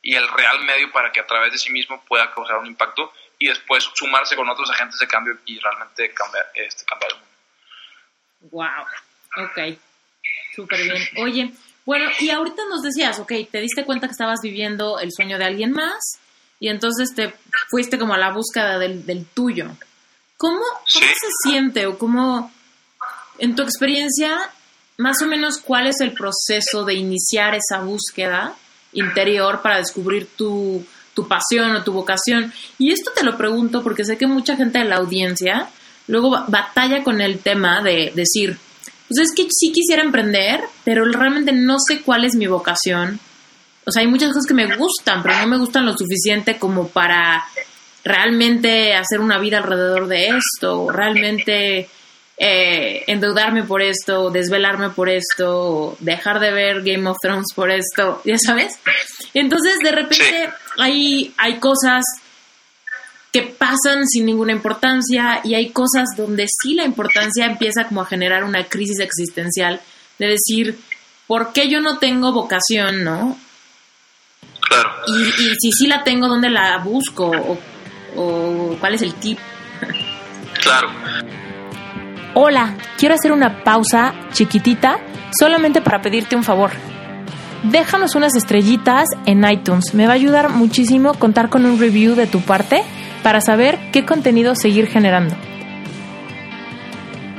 [0.02, 3.14] y el real medio para que a través de sí mismo pueda causar un impacto
[3.38, 7.32] y después sumarse con otros agentes de cambio y realmente cambiar, este, cambiar el mundo.
[8.52, 9.80] Wow, ok,
[10.56, 11.10] súper bien.
[11.18, 11.52] Oye,
[11.92, 15.46] bueno, y ahorita nos decías, ok, te diste cuenta que estabas viviendo el sueño de
[15.46, 16.20] alguien más
[16.60, 17.34] y entonces te
[17.70, 19.68] fuiste como a la búsqueda del, del tuyo.
[20.38, 22.52] ¿Cómo, ¿Cómo se siente o cómo,
[23.40, 24.40] en tu experiencia,
[24.98, 28.56] más o menos cuál es el proceso de iniciar esa búsqueda?
[28.94, 32.54] interior para descubrir tu, tu pasión o tu vocación.
[32.78, 35.70] Y esto te lo pregunto porque sé que mucha gente de la audiencia
[36.08, 38.58] luego batalla con el tema de decir,
[39.12, 43.20] pues es que sí quisiera emprender, pero realmente no sé cuál es mi vocación.
[43.86, 46.88] O sea, hay muchas cosas que me gustan, pero no me gustan lo suficiente como
[46.88, 47.44] para
[48.06, 51.90] realmente hacer una vida alrededor de esto, realmente
[52.38, 58.22] eh, endeudarme por esto, desvelarme por esto, dejar de ver Game of Thrones por esto,
[58.26, 58.80] ya sabes.
[59.34, 62.04] Entonces, de repente hay, hay cosas
[63.32, 68.06] que pasan sin ninguna importancia y hay cosas donde sí la importancia empieza como a
[68.06, 69.80] generar una crisis existencial
[70.20, 70.78] de decir,
[71.28, 73.38] ¿por qué yo no tengo vocación, no?
[74.60, 74.90] Claro.
[75.08, 77.30] Y, y si sí la tengo, ¿dónde la busco?
[77.30, 77.58] O,
[78.16, 79.40] o cuál es el tip?
[80.62, 80.90] Claro.
[82.34, 85.00] Hola, quiero hacer una pausa chiquitita
[85.38, 86.72] solamente para pedirte un favor.
[87.64, 89.94] Déjanos unas estrellitas en iTunes.
[89.94, 92.84] Me va a ayudar muchísimo contar con un review de tu parte
[93.22, 95.36] para saber qué contenido seguir generando.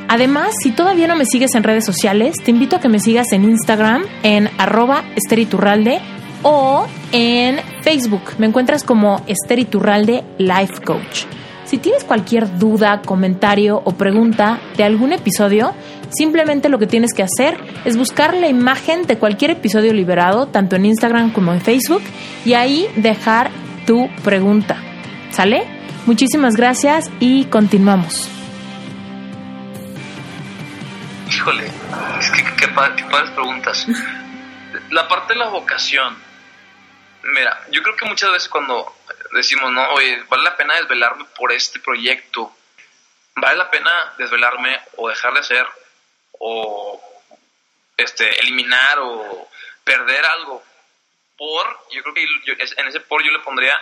[0.09, 3.33] Además, si todavía no me sigues en redes sociales, te invito a que me sigas
[3.33, 6.01] en Instagram en arroba esteriturralde
[6.43, 8.23] o en Facebook.
[8.39, 11.25] Me encuentras como Esteriturralde Life Coach.
[11.65, 15.73] Si tienes cualquier duda, comentario o pregunta de algún episodio,
[16.13, 20.77] simplemente lo que tienes que hacer es buscar la imagen de cualquier episodio liberado, tanto
[20.77, 22.03] en Instagram como en Facebook,
[22.45, 23.51] y ahí dejar
[23.87, 24.77] tu pregunta.
[25.31, 25.67] ¿Sale?
[26.07, 28.29] Muchísimas gracias y continuamos.
[31.31, 31.67] Híjole,
[32.19, 33.87] es que qué, padres preguntas.
[34.91, 36.17] La parte de la vocación.
[37.23, 38.95] Mira, yo creo que muchas veces cuando
[39.33, 42.55] decimos, no, oye, vale la pena desvelarme por este proyecto,
[43.37, 45.67] vale la pena desvelarme o dejar de hacer
[46.45, 47.01] o
[47.97, 49.49] este, eliminar o
[49.85, 50.63] perder algo
[51.39, 52.27] por, yo creo que
[52.77, 53.81] en ese por yo le pondría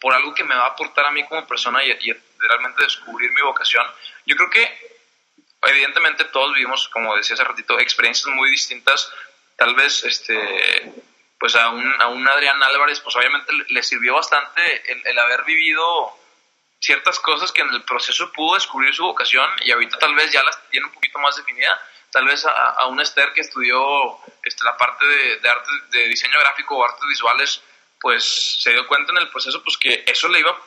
[0.00, 3.30] por algo que me va a aportar a mí como persona y, y realmente descubrir
[3.32, 3.86] mi vocación.
[4.26, 4.98] Yo creo que
[5.62, 9.12] evidentemente todos vivimos, como decía hace ratito, experiencias muy distintas.
[9.56, 10.92] Tal vez este,
[11.38, 14.60] pues a un, a un Adrián Álvarez, pues obviamente le sirvió bastante
[15.08, 16.16] el, haber vivido
[16.80, 20.42] ciertas cosas que en el proceso pudo descubrir su vocación y ahorita tal vez ya
[20.42, 21.80] las tiene un poquito más definida.
[22.10, 26.08] Tal vez a, a un Esther que estudió este, la parte de, de, arte, de
[26.08, 27.62] diseño gráfico o artes visuales,
[28.00, 30.58] pues se dio cuenta en el proceso pues que eso le iba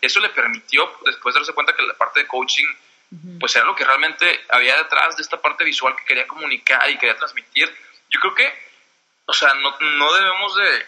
[0.00, 2.66] eso le permitió después darse cuenta que la parte de coaching
[3.38, 6.96] pues era lo que realmente había detrás de esta parte visual que quería comunicar y
[6.96, 7.68] quería transmitir.
[8.08, 8.70] Yo creo que
[9.30, 10.86] o sea, no, no debemos de,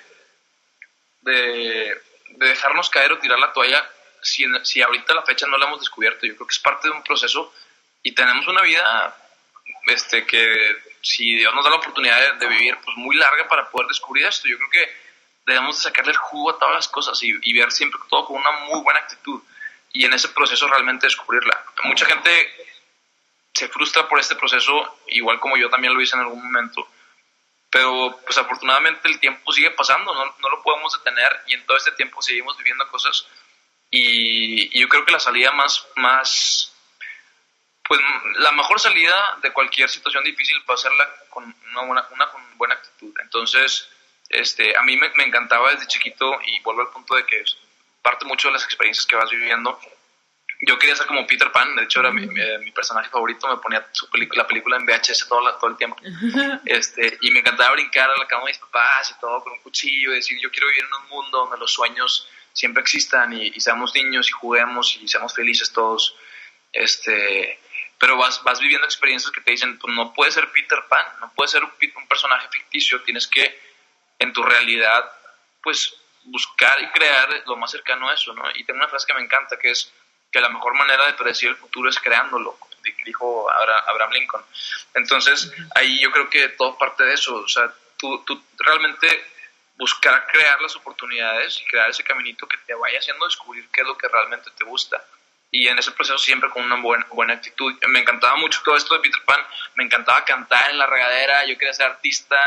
[1.20, 2.02] de,
[2.38, 3.88] dejarnos caer o tirar la toalla
[4.22, 6.26] si, si ahorita la fecha no la hemos descubierto.
[6.26, 7.52] Yo creo que es parte de un proceso
[8.02, 9.16] y tenemos una vida
[9.86, 13.88] este, que si Dios nos da la oportunidad de, vivir, pues muy larga para poder
[13.88, 14.48] descubrir esto.
[14.48, 14.96] Yo creo que
[15.46, 18.36] debemos de sacarle el jugo a todas las cosas y, y ver siempre todo con
[18.36, 19.42] una muy buena actitud
[19.92, 21.64] y en ese proceso realmente descubrirla.
[21.84, 22.30] Mucha gente
[23.52, 26.88] se frustra por este proceso, igual como yo también lo hice en algún momento
[27.72, 31.78] pero pues afortunadamente el tiempo sigue pasando, no, no, lo podemos detener y en todo
[31.78, 33.26] este tiempo seguimos viviendo cosas
[33.92, 36.72] y, yo creo que la salida más, más,
[37.84, 38.00] pues
[38.38, 42.58] la mejor salida de cualquier situación difícil va a serla con una buena, una con
[42.58, 43.14] buena actitud.
[43.22, 43.88] Entonces,
[44.28, 47.44] este, a mí me, me encantaba desde chiquito y vuelvo al punto de que
[48.02, 49.78] parte mucho de las experiencias que vas viviendo
[50.64, 53.84] yo quería ser como Peter Pan, de hecho era mi, mi, personaje favorito, me ponía
[53.90, 55.96] su la película en VHS todo, todo el tiempo.
[56.64, 59.58] Este, y me encantaba brincar a la cama de mis papás y todo con un
[59.58, 63.60] cuchillo y decir, yo quiero vivir en un mundo donde los sueños siempre existan y,
[63.60, 66.14] seamos niños y juguemos y seamos felices todos.
[66.72, 67.58] Este,
[67.98, 71.32] pero vas, vas viviendo experiencias que te dicen, pues no puedes ser Peter Pan, no
[71.34, 71.72] puedes ser un,
[72.08, 73.58] personaje ficticio, tienes que
[74.18, 75.10] en tu realidad,
[75.62, 75.94] pues
[76.24, 78.44] buscar y crear lo más cercano a eso, ¿no?
[78.54, 79.92] Y tengo una frase que me encanta que es
[80.30, 82.56] que la mejor manera de predecir el futuro es creándolo,
[83.04, 84.44] dijo Abraham Lincoln.
[84.94, 89.32] Entonces, ahí yo creo que todo parte de eso, o sea, tú realmente
[89.76, 93.86] buscar crear las oportunidades y crear ese caminito que te vaya haciendo descubrir qué es
[93.86, 95.02] lo que realmente te gusta.
[95.50, 97.74] Y en ese proceso siempre con una buena, buena actitud.
[97.88, 99.40] Me encantaba mucho todo esto de Peter Pan,
[99.74, 102.38] me encantaba cantar en la regadera, yo quería ser artista,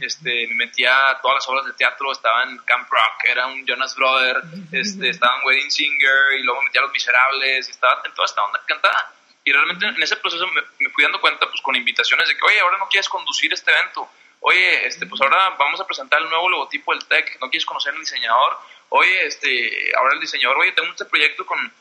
[0.00, 3.66] este, me metía a todas las obras de teatro, estaba en Camp Rock, era un
[3.66, 7.70] Jonas Brother, este, estaba en Wedding Singer y luego me metía a Los Miserables, y
[7.70, 8.62] estaba en toda esta onda.
[8.66, 9.12] Cantada.
[9.44, 12.44] Y realmente en ese proceso me, me, fui dando cuenta pues con invitaciones de que,
[12.44, 14.08] oye, ahora no quieres conducir este evento,
[14.42, 17.94] oye, este, pues ahora vamos a presentar el nuevo logotipo del TEC, no quieres conocer
[17.94, 18.58] al diseñador,
[18.90, 21.72] oye, este, ahora el diseñador, oye, tengo este proyecto con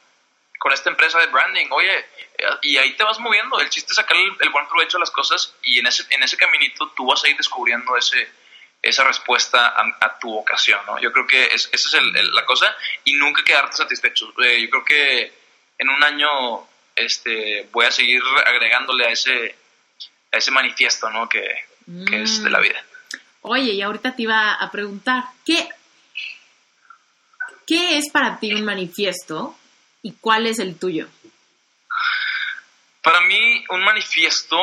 [0.62, 1.90] con esta empresa de branding, oye,
[2.38, 3.60] eh, y ahí te vas moviendo.
[3.60, 6.38] El chiste es sacar el, buen provecho de las cosas y en ese, en ese
[6.38, 8.30] caminito tú vas a ir descubriendo ese,
[8.80, 11.00] esa respuesta a, tu vocación, ¿no?
[11.00, 11.94] Yo creo que esa es
[12.32, 14.32] la cosa y nunca quedarte satisfecho.
[14.44, 15.34] Eh, yo creo que
[15.80, 16.30] en un año
[16.96, 19.56] este, voy a seguir agregándole a ese,
[20.32, 21.28] a ese manifiesto, ¿no?
[21.28, 21.42] Que,
[22.08, 22.64] que es de la mm.
[22.64, 22.84] vida.
[23.42, 25.68] Oye, y ahorita te iba a preguntar, ¿qué,
[27.66, 29.58] ¿qué es para ti un manifiesto
[30.04, 31.08] ¿Y cuál es el tuyo?
[33.02, 34.58] Para mí, un manifiesto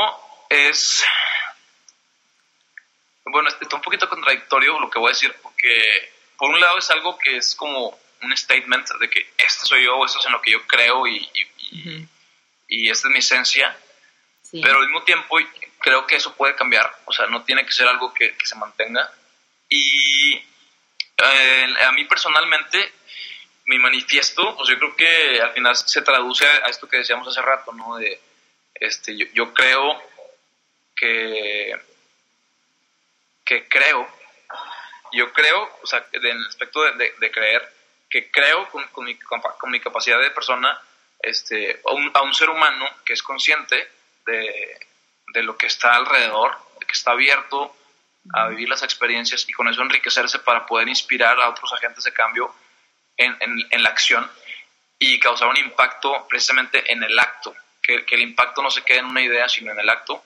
[0.49, 1.05] es.
[3.25, 6.91] Bueno, está un poquito contradictorio lo que voy a decir, porque por un lado es
[6.91, 10.41] algo que es como un statement de que esto soy yo, esto es en lo
[10.41, 11.29] que yo creo y,
[12.69, 13.77] y, esta es mi esencia.
[14.51, 15.39] Pero al mismo tiempo
[15.89, 19.11] creo que eso puede cambiar, o sea, no tiene que ser algo que, se mantenga.
[19.71, 22.93] Y eh, a mí personalmente
[23.65, 27.41] mi manifiesto, pues yo creo que al final se traduce a esto que decíamos hace
[27.41, 27.97] rato, ¿no?
[27.97, 28.21] De,
[28.75, 30.03] este, yo, creo
[30.95, 31.75] que,
[33.47, 34.07] que creo,
[35.13, 37.67] yo creo, o sea, en el aspecto de, creer,
[38.11, 40.79] que creo con, mi, con, mi, capacidad de persona
[41.21, 41.81] este,
[42.15, 43.91] a un ser humano que es consciente
[44.27, 44.87] de,
[45.33, 47.75] de lo que está alrededor, de que está abierto
[48.35, 52.13] a vivir las experiencias y con eso enriquecerse para poder inspirar a otros agentes de
[52.13, 52.55] cambio
[53.17, 54.31] en, en, la acción
[54.99, 58.99] y causar un impacto precisamente en el acto, que, que, el impacto no se quede
[58.99, 60.25] en una idea, sino en el acto,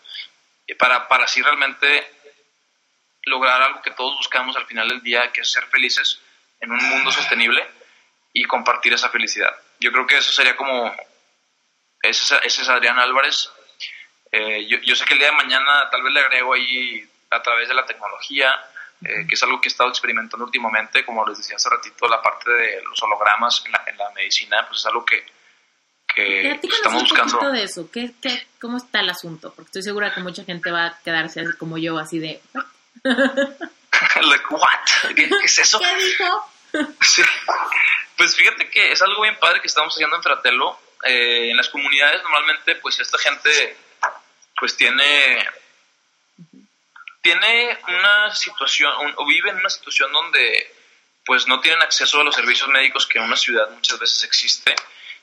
[0.79, 2.11] para, para así realmente
[3.25, 6.21] lograr algo que todos buscamos al final del día, que es ser felices
[6.61, 7.67] en un mundo sostenible
[8.33, 9.55] y compartir esa felicidad.
[9.81, 10.95] Yo creo que eso sería como,
[12.03, 13.51] ese, ese es Adrián Álvarez.
[14.33, 17.43] Eh, yo, yo sé que el día de mañana tal vez le agrego ahí a
[17.43, 18.51] través de la tecnología,
[19.05, 22.23] eh, que es algo que he estado experimentando últimamente, como les decía hace ratito, la
[22.23, 25.25] parte de los hologramas en la, en la medicina, pues es algo que,
[26.15, 27.51] que estamos buscando.
[27.51, 27.91] De eso?
[27.91, 29.53] ¿Qué, qué, ¿Cómo está el asunto?
[29.55, 32.41] Porque estoy segura que mucha gente va a quedarse así como yo, así de...
[33.05, 35.15] like, what?
[35.15, 35.79] ¿Qué, es eso?
[35.81, 36.53] ¿Qué dijo?
[37.01, 37.23] sí.
[38.17, 40.79] Pues fíjate que es algo bien padre que estamos haciendo en Fratello.
[41.05, 43.77] Eh, en las comunidades normalmente pues esta gente
[44.63, 45.45] pues tiene
[47.21, 50.73] tiene una situación, o vive en una situación donde
[51.25, 54.73] pues no tienen acceso a los servicios médicos que en una ciudad muchas veces existe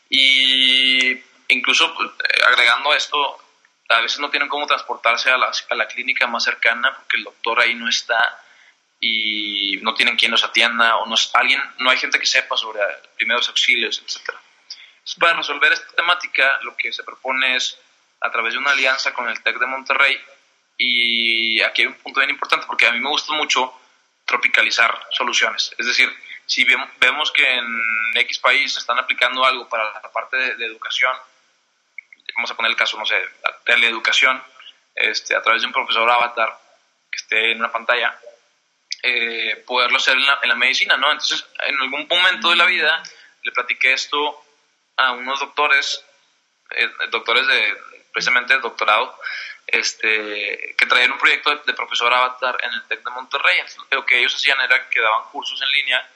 [0.10, 3.40] y incluso pues, eh, agregando esto,
[3.88, 7.24] a veces no tienen cómo transportarse a la, a la clínica más cercana porque el
[7.24, 8.44] doctor ahí no está
[9.00, 12.82] y no tienen quien los atienda o no, alguien, no hay gente que sepa sobre
[13.16, 14.36] primeros auxilios, etc.
[15.18, 17.80] para resolver esta temática, lo que se propone es,
[18.22, 20.20] a través de una alianza con el TEC de Monterrey,
[20.78, 23.74] y aquí hay un punto bien importante porque a mí me gusta mucho
[24.26, 25.76] tropicalizar soluciones.
[25.78, 26.10] Es decir,
[26.46, 27.68] si vemos que en
[28.16, 31.16] X país están aplicando algo para la parte de, educación,
[32.36, 33.16] vamos a poner el caso, no sé,
[33.66, 34.42] de la educación,
[34.96, 36.58] este, a través de un profesor avatar
[37.12, 38.18] que esté en una pantalla,
[39.04, 41.12] eh, poderlo hacer en la, en la, medicina, ¿no?
[41.12, 43.04] Entonces, en algún momento de la vida
[43.44, 44.44] le platiqué esto
[44.98, 46.04] a unos doctores,
[46.72, 47.78] eh, doctores de
[48.12, 49.18] precisamente de doctorado,
[49.72, 53.60] este, que traían un proyecto de, profesor avatar en el TEC de Monterrey.
[53.92, 56.10] lo que ellos hacían era que daban cursos en línea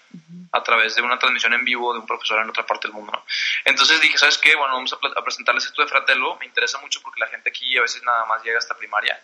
[0.52, 3.24] a través de una transmisión en vivo de un profesor en otra parte del mundo.
[3.66, 4.56] Entonces dije, ¿sabes qué?
[4.56, 6.36] Bueno, vamos a, presentarles esto de Fratello.
[6.38, 9.20] Me interesa mucho porque la gente aquí a veces nada más llega hasta primaria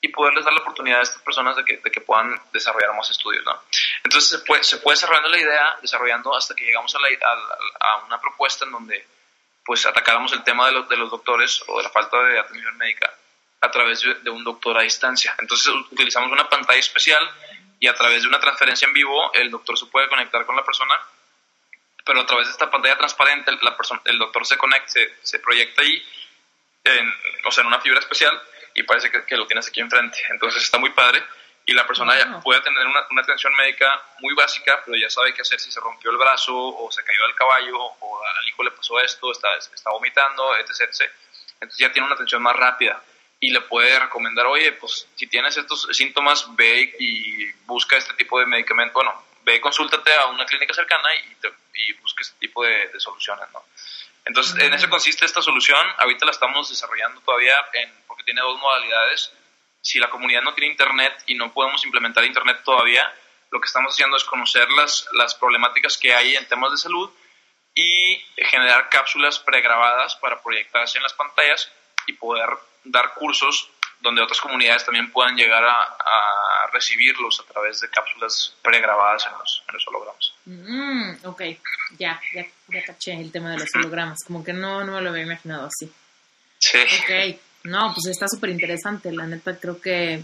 [0.00, 3.10] y poderles dar la oportunidad a estas personas de que, de que puedan desarrollar más
[3.10, 3.60] estudios, ¿no?
[4.02, 7.92] Entonces se puede, se puede desarrollando la idea, desarrollando hasta que llegamos a, la, a,
[7.92, 9.06] a una propuesta en donde
[9.64, 12.76] pues atacáramos el tema de los, de los doctores o de la falta de atención
[12.76, 13.12] médica
[13.60, 15.34] a través de un doctor a distancia.
[15.38, 17.22] Entonces utilizamos una pantalla especial
[17.78, 20.64] y a través de una transferencia en vivo el doctor se puede conectar con la
[20.64, 20.94] persona,
[22.04, 24.92] pero a través de esta pantalla transparente la persona, el doctor se conecta,
[25.22, 26.02] se, proyecta ahí,
[26.84, 28.40] en, o sea, en una fibra especial
[28.74, 30.18] y parece que, lo tienes aquí enfrente.
[30.30, 31.22] Entonces está muy padre
[31.70, 35.32] y la persona ya puede tener una, una, atención médica muy básica, pero ya sabe
[35.32, 38.64] qué hacer si se rompió el brazo o se cayó del caballo o al hijo
[38.64, 41.12] le pasó esto, está, está vomitando, etc, etc.
[41.60, 43.00] Entonces ya tiene una atención más rápida
[43.38, 48.40] y le puede recomendar, oye, pues si tienes estos síntomas, ve y busca este tipo
[48.40, 51.36] de medicamento, bueno, ve y consúltate a una clínica cercana y,
[51.74, 53.62] y busca este tipo de, soluciones, ¿no?
[54.24, 58.58] Entonces, en eso consiste esta solución, ahorita la estamos desarrollando todavía en, porque tiene dos
[58.58, 59.32] modalidades.
[59.82, 63.02] Si la comunidad no tiene internet y no podemos implementar internet todavía,
[63.50, 67.10] lo que estamos haciendo es conocer las, las problemáticas que hay en temas de salud
[67.74, 71.70] y generar cápsulas pregrabadas para proyectarse en las pantallas
[72.06, 72.50] y poder
[72.84, 73.70] dar cursos
[74.00, 75.96] donde otras comunidades también puedan llegar a,
[76.72, 80.32] recibirlos a través de cápsulas pregrabadas en los, en los hologramas.
[80.44, 81.42] Mm, ok,
[81.98, 85.10] ya, ya, ya caché el tema de los hologramas, como que no, no me lo
[85.10, 85.92] había imaginado así.
[86.60, 86.78] Sí.
[86.78, 90.22] Ok, no, pues está súper interesante, la neta creo que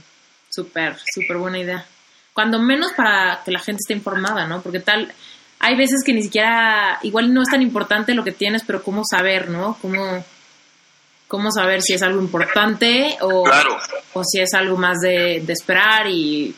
[0.49, 1.87] súper, súper buena idea.
[2.33, 4.63] Cuando menos para que la gente esté informada, ¿no?
[4.63, 5.13] Porque tal,
[5.59, 9.03] hay veces que ni siquiera, igual no es tan importante lo que tienes, pero cómo
[9.05, 9.79] saber, ¿no?
[9.81, 10.25] Cómo
[11.29, 13.45] cómo saber si es algo importante o,
[14.13, 16.55] o si es algo más de, esperar y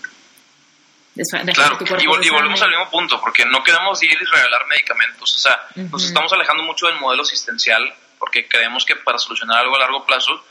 [1.54, 5.58] claro, y, volvemos al mismo punto, porque no queremos ir y regalar medicamentos, o sea,
[5.90, 7.82] nos estamos alejando mucho del modelo asistencial,
[8.18, 10.44] porque creemos que para solucionar algo a largo plazo,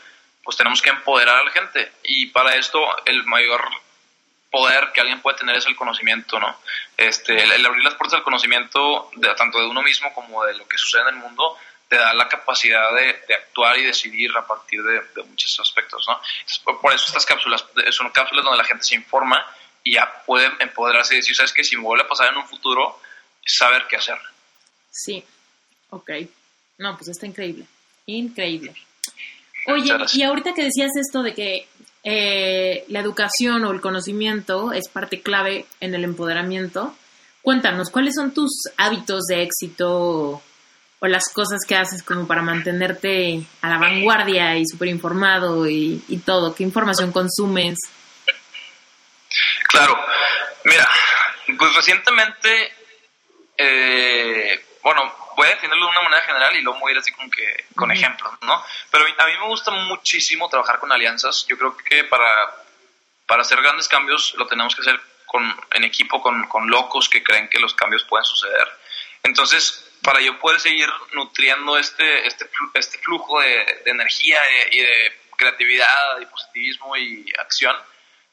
[0.47, 3.69] pues tenemos que empoderar a la gente, y para esto el mayor
[4.49, 6.57] poder que alguien puede tener es el conocimiento, ¿no?
[6.95, 10.65] Este, el, abrir las puertas al conocimiento, de, tanto de uno mismo como de lo
[10.65, 11.57] que sucede en el mundo,
[11.89, 16.21] te da la capacidad de, actuar y decidir a partir de, muchos aspectos, ¿no?
[16.79, 19.45] por, eso estas cápsulas son cápsulas donde la gente se informa
[19.83, 21.65] y ya puede empoderarse y decir, ¿sabes qué?
[21.65, 23.01] Si me vuelve a pasar en un futuro,
[23.45, 24.17] saber qué hacer.
[24.89, 25.25] Sí,
[25.89, 26.09] ok.
[26.77, 27.65] No, pues está increíble,
[28.05, 28.86] increíble.
[29.67, 31.67] Oye, y ahorita que decías esto de que
[32.03, 36.95] eh, la educación o el conocimiento es parte clave en el empoderamiento,
[37.41, 40.41] cuéntanos, ¿cuáles son tus hábitos de éxito
[40.99, 46.21] o las cosas que haces como para mantenerte a la vanguardia y súper informado y,
[46.25, 46.55] todo?
[46.55, 47.77] ¿Qué información consumes?
[49.67, 49.97] Claro,
[50.63, 50.87] mira,
[51.57, 52.71] pues recientemente,
[53.57, 57.11] eh, bueno, voy a definirlo de una manera general y luego voy a ir así
[57.11, 58.61] como que con ejemplos, ¿no?
[58.89, 61.45] Pero a mí me gusta muchísimo trabajar con alianzas.
[61.47, 62.55] Yo creo que para,
[63.27, 67.23] para hacer grandes cambios lo tenemos que hacer con, en equipo con, con locos que
[67.23, 68.67] creen que los cambios pueden suceder.
[69.21, 74.39] Entonces, para yo poder seguir nutriendo este, este, este flujo de, energía
[74.71, 77.75] y de creatividad y positivismo y acción,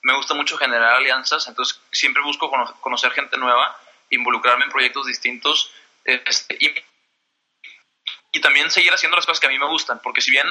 [0.00, 2.50] me gusta mucho generar alianzas, entonces siempre busco
[2.80, 3.78] conocer gente nueva,
[4.08, 5.70] involucrarme en proyectos distintos
[6.04, 6.74] este, y,
[8.40, 10.46] también seguir haciendo las cosas que a mí me gustan, porque si bien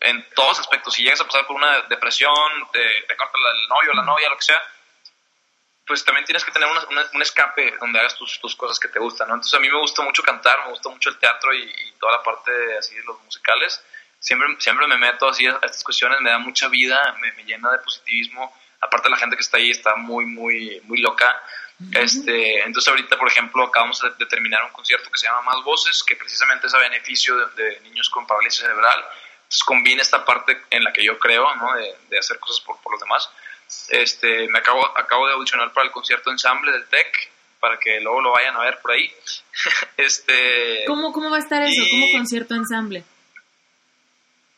[0.00, 2.32] en todos aspectos, si llegas a pasar por una depresión,
[2.72, 4.62] te, te corta el novio, la novia, lo que sea,
[5.90, 6.68] pues también tienes que tener
[7.12, 9.34] un escape donde hagas tus, tus, cosas que te gustan, ¿no?
[9.34, 12.22] Entonces a mí me gusta mucho cantar, me gusta mucho el teatro y, toda la
[12.22, 13.84] parte de, así de los musicales.
[14.20, 17.78] Siempre, siempre me meto así a, estas cuestiones, me da mucha vida, me, llena de
[17.78, 18.56] positivismo.
[18.80, 21.42] Aparte la gente que está ahí está muy, muy, muy loca.
[21.92, 26.02] Este, entonces ahorita, por ejemplo, acabamos de, terminar un concierto que se llama Más Voces,
[26.06, 29.04] que precisamente es a beneficio de, niños con parálisis cerebral.
[29.42, 31.74] Entonces combina esta parte en la que yo creo, ¿no?
[31.74, 33.30] De, de hacer cosas por, por los demás
[33.88, 38.20] este, me acabo, acabo de audicionar para el concierto ensamble del TEC, para que luego
[38.20, 39.12] lo vayan a ver por ahí.
[39.96, 41.82] este, ¿Cómo, ¿Cómo va a estar eso?
[41.90, 43.04] ¿Cómo concierto ensamble?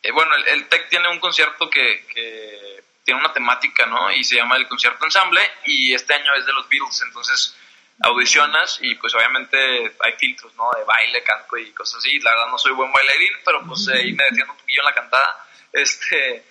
[0.02, 4.10] Eh, bueno, el, TEC tiene un concierto que, que, tiene una temática, ¿no?
[4.12, 7.56] Y se llama el concierto ensamble y este año es de los Beatles, entonces
[8.00, 10.70] audicionas y pues obviamente hay filtros, ¿no?
[10.76, 12.18] De baile, canto y cosas así.
[12.20, 14.94] La verdad no soy buen bailarín, pero pues ahí me defiendo un poquillo en la
[14.94, 15.46] cantada.
[15.72, 16.44] Este,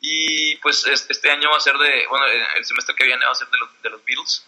[0.00, 3.36] y pues este año va a ser de, bueno, el semestre que viene va a
[3.36, 4.46] ser de los, de los Beatles.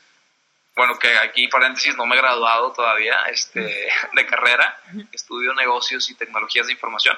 [0.76, 4.80] Bueno, que aquí paréntesis no me he graduado todavía este, de carrera,
[5.12, 7.16] estudio negocios y tecnologías de información.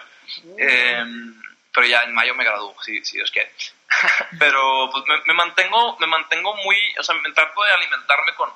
[0.59, 1.41] Em,
[1.72, 3.51] pero ya en mayo me gradúo, si, si Dios quiere.
[4.39, 8.51] pero pues me, mantengo, me mantengo muy, o sea, me trato de alimentarme con,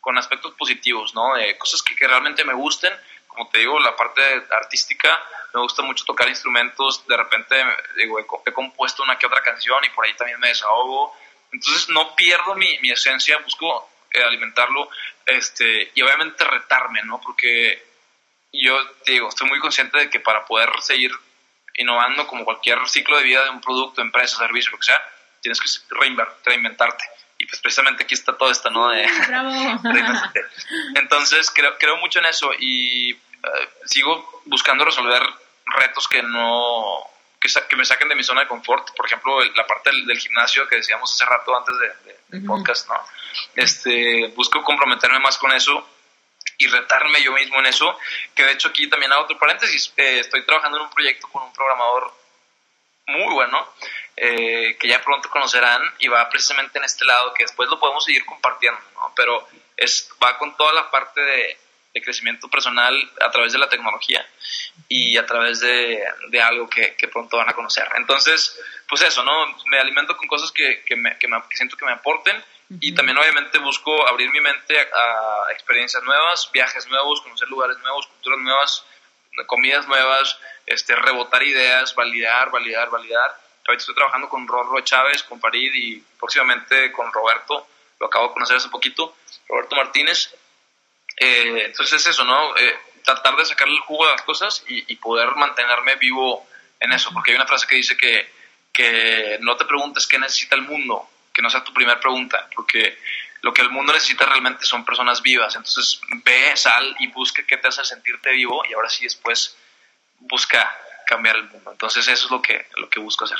[0.00, 1.34] con aspectos positivos, ¿no?
[1.34, 2.92] De cosas que, que realmente me gusten
[3.36, 5.22] como te digo, la parte artística,
[5.52, 7.54] me gusta mucho tocar instrumentos, de repente
[7.96, 11.14] digo, he, compuesto una que otra canción y por ahí también me desahogo,
[11.52, 14.88] entonces no pierdo mi, mi esencia, busco eh, alimentarlo
[15.26, 17.20] este, y obviamente retarme, ¿no?
[17.20, 17.84] Porque
[18.54, 21.10] yo te digo, estoy muy consciente de que para poder seguir
[21.78, 25.02] innovando como cualquier ciclo de vida de un producto, empresa, servicio, lo que sea,
[25.40, 25.68] tienes que
[26.44, 27.04] reinventarte.
[27.38, 28.88] Y pues precisamente aquí está todo esto, ¿no?
[28.88, 29.04] De,
[30.94, 33.18] Entonces creo, creo mucho en eso y eh,
[33.84, 35.22] sigo buscando resolver
[35.66, 37.02] retos que no
[37.40, 38.96] que, que, me saquen de mi zona de confort.
[38.96, 42.94] Por ejemplo, la parte del, gimnasio que decíamos hace rato antes de, del podcast, ¿no?
[43.54, 45.86] Este, busco comprometerme más con eso
[46.58, 47.98] y retarme yo mismo en eso,
[48.34, 51.42] que de hecho aquí también hago otro paréntesis, eh, estoy trabajando en un proyecto con
[51.42, 52.12] un programador
[53.06, 53.72] muy bueno,
[54.16, 58.04] eh, que ya pronto conocerán y va precisamente en este lado, que después lo podemos
[58.04, 59.12] seguir compartiendo, ¿no?
[59.14, 59.46] pero
[59.76, 61.58] es, va con toda la parte de,
[61.94, 64.26] de, crecimiento personal a través de la tecnología
[64.88, 67.86] y a través de, de algo que, que, pronto van a conocer.
[67.96, 69.56] Entonces, pues eso, ¿no?
[69.66, 72.94] Me alimento con cosas que, que, me, que, me, que siento que me aporten y
[72.94, 78.40] también obviamente busco abrir mi mente a, experiencias nuevas, viajes nuevos, conocer lugares nuevos, culturas
[78.40, 78.84] nuevas,
[79.46, 83.36] comidas nuevas, este, rebotar ideas, validar, validar, validar.
[83.66, 87.68] Ahorita estoy trabajando con Rorro Chávez, con Farid y próximamente con Roberto,
[88.00, 89.16] lo acabo de conocer hace poquito,
[89.48, 90.34] Roberto Martínez.
[91.18, 92.56] Eh, entonces es eso, ¿no?
[92.56, 96.46] Eh, tratar de sacarle el jugo a las cosas y, y, poder mantenerme vivo
[96.80, 98.28] en eso, porque hay una frase que dice que,
[98.72, 102.96] que no te preguntes qué necesita el mundo, que no sea tu primera pregunta, porque
[103.42, 105.54] lo que el mundo necesita realmente son personas vivas.
[105.54, 109.54] Entonces ve, sal y busca qué te hace sentirte vivo y ahora sí después
[110.20, 110.74] busca
[111.06, 111.72] cambiar el mundo.
[111.72, 113.36] Entonces eso es lo que, lo que busco hacer.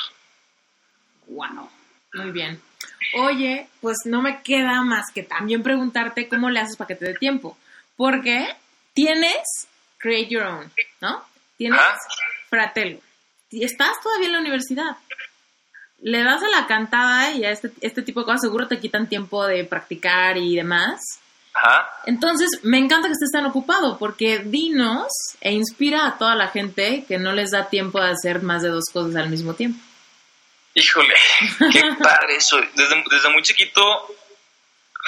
[1.26, 1.70] Wow,
[2.12, 2.61] muy bien.
[3.14, 7.07] Oye, pues no me queda más que también preguntarte cómo le haces para que te
[7.07, 7.57] dé tiempo.
[7.97, 8.55] Porque
[8.92, 10.70] tienes Create Your Own,
[11.01, 11.24] ¿no?
[11.57, 11.80] Tienes
[12.51, 13.01] Fratello.
[13.51, 14.97] Y estás todavía en la universidad
[16.03, 19.09] le das a la cantada y a este, este tipo de cosas seguro te quitan
[19.09, 21.20] tiempo de practicar y demás.
[21.55, 21.90] Ajá.
[22.05, 25.09] Entonces, me encanta que estés tan ocupado porque dinos
[25.40, 28.68] e inspira a toda la gente que no les da tiempo de hacer más de
[28.68, 29.80] dos cosas al mismo tiempo.
[30.74, 31.14] Híjole,
[31.72, 32.61] qué padre eso.
[32.74, 33.82] Desde, desde muy chiquito,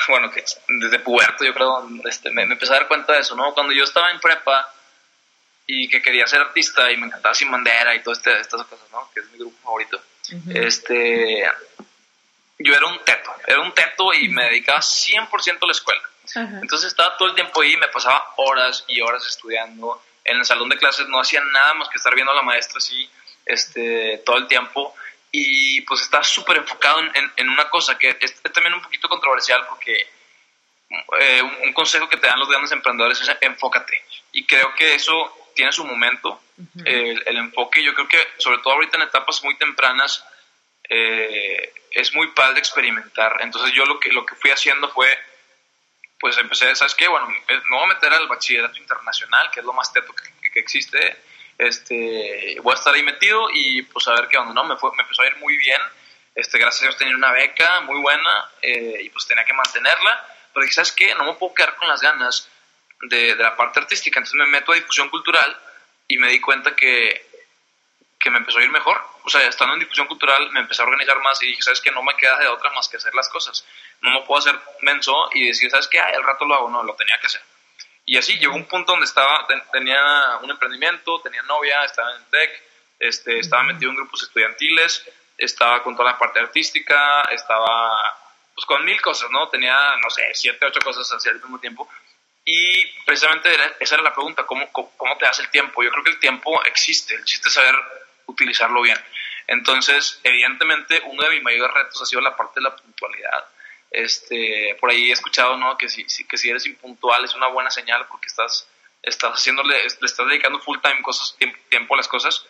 [0.09, 0.43] bueno, que
[0.81, 3.53] desde puberto yo creo, este, me, me, empecé a dar cuenta de eso, ¿no?
[3.53, 4.73] Cuando yo estaba en prepa
[5.67, 8.91] y que quería ser artista y me encantaba Sin Bandera y todas este, estas cosas,
[8.91, 9.11] ¿no?
[9.13, 10.01] Que es mi grupo favorito
[10.55, 11.45] este,
[12.59, 16.03] yo era un teto, era un teto y me dedicaba 100% a la escuela.
[16.35, 20.03] Entonces estaba todo el tiempo ahí, me pasaba horas y horas estudiando.
[20.25, 22.79] En el salón de clases no hacía nada más que estar viendo a la maestra
[22.79, 23.09] así
[23.47, 24.95] este, todo el tiempo.
[25.31, 29.67] Y pues estaba súper enfocado en, en, una cosa que es, también un poquito controversial
[29.69, 30.09] porque
[31.21, 34.03] eh, un consejo que te dan los grandes emprendedores es enfócate.
[34.33, 36.41] Y creo que eso tiene su momento,
[36.85, 37.83] el, enfoque.
[37.83, 40.25] Yo creo que, sobre todo ahorita en etapas muy tempranas,
[40.89, 43.39] eh, es muy padre experimentar.
[43.41, 45.09] Entonces, yo lo que, lo que fui haciendo fue,
[46.21, 47.09] pues empecé, ¿sabes qué?
[47.09, 50.61] Bueno, me voy a meter al bachillerato internacional, que es lo más teto que, que
[50.61, 51.25] existe.
[51.59, 54.63] Este, voy a estar ahí metido y pues a ver qué onda, ¿no?
[54.63, 55.81] Me, fue, me empezó a ir muy bien.
[56.37, 60.25] Este, gracias a Dios tenía una beca muy buena eh, y pues tenía que mantenerla.
[60.55, 61.17] Pero dije, ¿sabes qué?
[61.17, 62.49] No me puedo quedar con las ganas
[63.03, 64.19] de, la parte artística.
[64.19, 65.57] Entonces me meto a difusión cultural
[66.07, 67.27] y me di cuenta que,
[68.19, 69.01] que me empezó a ir mejor.
[69.25, 71.91] O sea, estando en difusión cultural me empecé a organizar más y dije, ¿sabes qué?
[71.91, 73.65] No me queda de otra más que hacer las cosas.
[74.01, 76.01] No me puedo hacer menso y decir, ¿sabes qué?
[76.01, 76.71] Ay, al rato lo hago.
[76.71, 77.43] No, lo tenía que hacer.
[78.05, 82.63] Y así llegó un punto donde estaba, tenía un emprendimiento, tenía novia, estaba en tech,
[82.99, 87.93] este, estaba metido en grupos estudiantiles, estaba con toda la parte artística, estaba
[88.55, 89.49] pues con mil cosas, ¿no?
[89.49, 91.87] Tenía, no sé, siete, ocho cosas así al mismo tiempo.
[92.51, 95.83] Y precisamente esa era la pregunta, ¿cómo, ¿cómo te das el tiempo?
[95.83, 97.75] Yo creo que el tiempo existe, el chiste es saber
[98.25, 98.97] utilizarlo bien.
[99.47, 103.45] Entonces, evidentemente, uno de mis mayores retos ha sido la parte de la puntualidad.
[103.91, 105.77] Este, por ahí he escuchado ¿no?
[105.77, 108.67] que, si, que si eres impuntual es una buena señal porque estás,
[109.03, 111.37] estás haciéndole, le estás dedicando full time cosas,
[111.69, 112.47] tiempo a las cosas.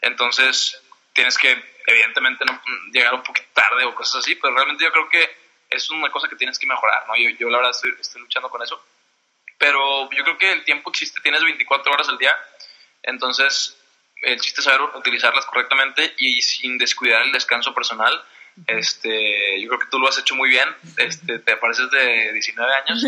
[0.00, 0.80] Entonces,
[1.12, 2.58] tienes que, evidentemente, no
[2.90, 5.30] llegar un poquito tarde o cosas así, pero realmente yo creo que
[5.68, 7.06] es una cosa que tienes que mejorar.
[7.06, 7.16] ¿no?
[7.18, 8.82] Yo, yo la verdad, estoy luchando con eso
[9.62, 12.36] pero yo creo que el tiempo existe, tienes 24 horas al día,
[13.04, 13.78] entonces
[14.16, 18.12] el chiste es saber utilizarlas correctamente y sin descuidar el descanso personal.
[18.66, 22.74] Este, yo creo que tú lo has hecho muy bien, este, te pareces de 19
[22.74, 23.04] años,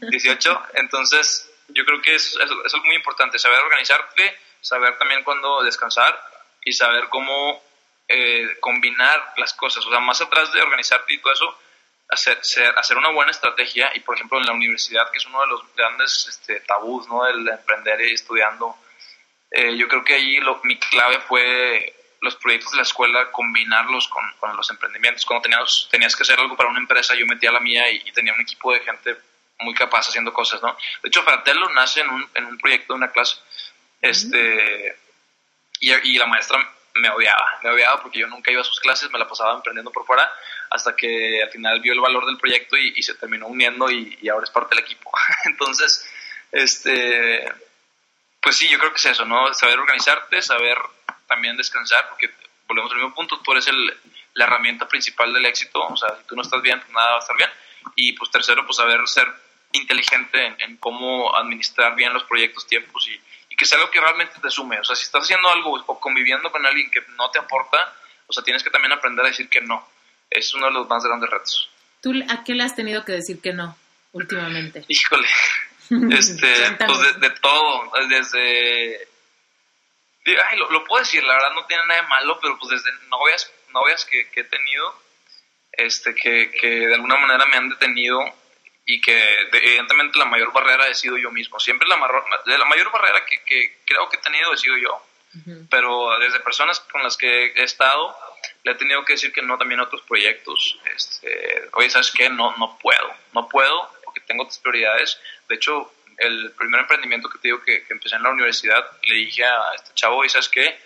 [0.10, 6.20] 18, entonces yo creo que eso, es muy importante, saber organizarte, saber también cuándo descansar
[6.66, 7.62] y saber cómo
[8.08, 11.58] eh, combinar las cosas, o sea, más atrás de organizarte y todo eso,
[12.14, 12.38] hacer,
[12.76, 15.74] hacer una buena estrategia y, por ejemplo, en la universidad, que es uno de los
[15.74, 17.26] grandes este, tabús, ¿no?
[17.26, 18.76] El emprender y estudiando,
[19.50, 24.08] eh, yo creo que ahí lo, mi clave fue los proyectos de la escuela, combinarlos
[24.08, 25.24] con, con los emprendimientos.
[25.26, 28.32] Cuando tenías, tenías que hacer algo para una empresa, yo metía la mía y, tenía
[28.32, 29.16] un equipo de gente
[29.60, 30.76] muy capaz haciendo cosas, ¿no?
[31.02, 33.36] De hecho, Fratello nace en un, en un proyecto de una clase,
[34.00, 34.96] este,
[35.80, 39.10] y, y la maestra me odiaba, me odiaba porque yo nunca iba a sus clases,
[39.10, 40.30] me la pasaba emprendiendo por fuera,
[40.70, 44.28] hasta que al final vio el valor del proyecto y, se terminó uniendo y, y,
[44.28, 45.10] ahora es parte del equipo.
[45.44, 46.08] Entonces,
[46.52, 47.52] este,
[48.40, 49.52] pues sí, yo creo que es eso, ¿no?
[49.54, 50.78] Saber organizarte, saber
[51.26, 52.30] también descansar, porque
[52.68, 53.98] volvemos al mismo punto, tú eres el,
[54.34, 57.16] la herramienta principal del éxito, o sea, si tú no estás bien, pues nada va
[57.16, 57.50] a estar bien.
[57.96, 59.28] Y pues tercero, pues saber ser
[59.72, 63.20] inteligente en, cómo administrar bien los proyectos, tiempos y,
[63.54, 64.80] y, que sea algo que realmente te sume.
[64.80, 67.78] O sea, si estás haciendo algo o conviviendo con alguien que no te aporta,
[68.26, 69.88] o sea, tienes que también aprender a decir que no.
[70.30, 71.70] Es uno de los más grandes retos.
[72.00, 73.76] ¿Tú a qué le has tenido que decir que no
[74.12, 74.84] últimamente?
[74.88, 75.28] Híjole,
[76.16, 79.08] este, pues de, todo, desde...
[80.26, 83.52] Ay, lo, puedo decir, la verdad no tiene nada de malo, pero pues desde novias,
[83.72, 84.98] novias que, que he tenido,
[85.72, 88.18] este, que, que de alguna manera me han detenido
[88.86, 89.22] y que
[89.52, 91.58] evidentemente la mayor barrera he sido yo mismo.
[91.58, 95.02] Siempre la, la mayor barrera que, que, creo que he tenido he sido yo.
[95.68, 98.16] Pero desde personas con las que he estado,
[98.62, 100.78] le he tenido que decir que no también a otros proyectos.
[100.94, 102.30] Este, oye, ¿sabes qué?
[102.30, 103.12] No, no puedo.
[103.32, 105.18] No puedo porque tengo otras prioridades.
[105.48, 109.16] De hecho, el primer emprendimiento que te digo que, que empecé en la universidad, le
[109.16, 110.78] dije a este chavo, oye, ¿sabes qué?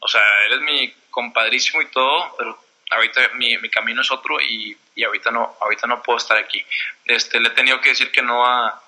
[0.00, 2.63] O sea, eres mi compadrísimo y todo, pero
[2.94, 6.64] ahorita mi, mi camino es otro y, y, ahorita no ahorita no puedo estar aquí.
[7.04, 8.82] Este, le he tenido que decir que no a,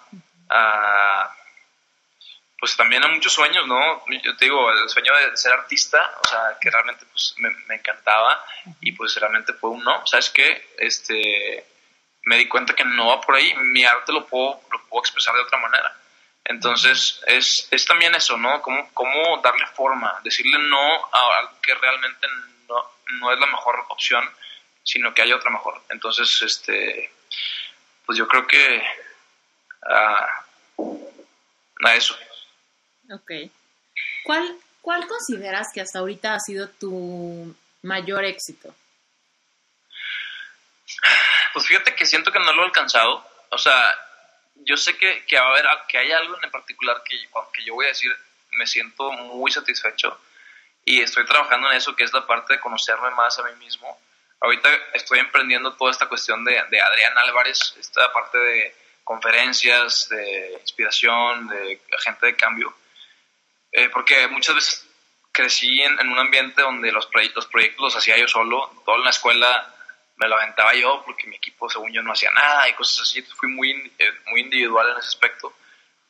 [0.50, 1.36] a
[2.58, 4.04] pues también a muchos sueños, ¿no?
[4.22, 7.74] Yo te digo, el sueño de ser artista, o sea, que realmente pues, me, me
[7.74, 8.44] encantaba
[8.80, 10.06] y pues realmente fue un no.
[10.06, 10.74] ¿Sabes qué?
[10.78, 11.66] Este,
[12.22, 15.34] me di cuenta que no va por ahí, mi arte lo puedo, lo puedo expresar
[15.34, 15.94] de otra manera.
[16.44, 18.62] Entonces, es, es también eso, ¿no?
[18.62, 22.26] Cómo, cómo darle forma, decirle no a algo que realmente
[23.06, 24.28] no, es la mejor opción,
[24.82, 25.82] sino que hay otra mejor.
[25.90, 27.12] Entonces, este,
[28.04, 28.82] pues yo creo que
[29.88, 30.44] a
[31.84, 32.16] ah, eso.
[33.10, 33.30] Ok.
[34.24, 38.74] ¿Cuál, ¿Cuál consideras que hasta ahorita ha sido tu mayor éxito?
[41.52, 43.26] Pues fíjate que siento que no lo he alcanzado.
[43.50, 43.94] O sea,
[44.56, 47.16] yo sé que, que va a haber que hay algo en particular que,
[47.52, 48.14] que yo voy a decir,
[48.58, 50.20] me siento muy satisfecho
[50.88, 54.00] y estoy trabajando en eso, que es la parte de conocerme más a mí mismo.
[54.40, 60.58] Ahorita estoy emprendiendo toda esta cuestión de, de Adrián Álvarez, esta parte de conferencias, de
[60.60, 62.72] inspiración, de gente de cambio,
[63.72, 64.88] eh, porque muchas veces
[65.32, 69.74] crecí en, un ambiente donde los, los proyectos los hacía yo solo, toda la escuela
[70.16, 73.22] me lo aventaba yo porque mi equipo, según yo, no hacía nada y cosas así,
[73.22, 75.52] fui muy, eh, muy individual en ese aspecto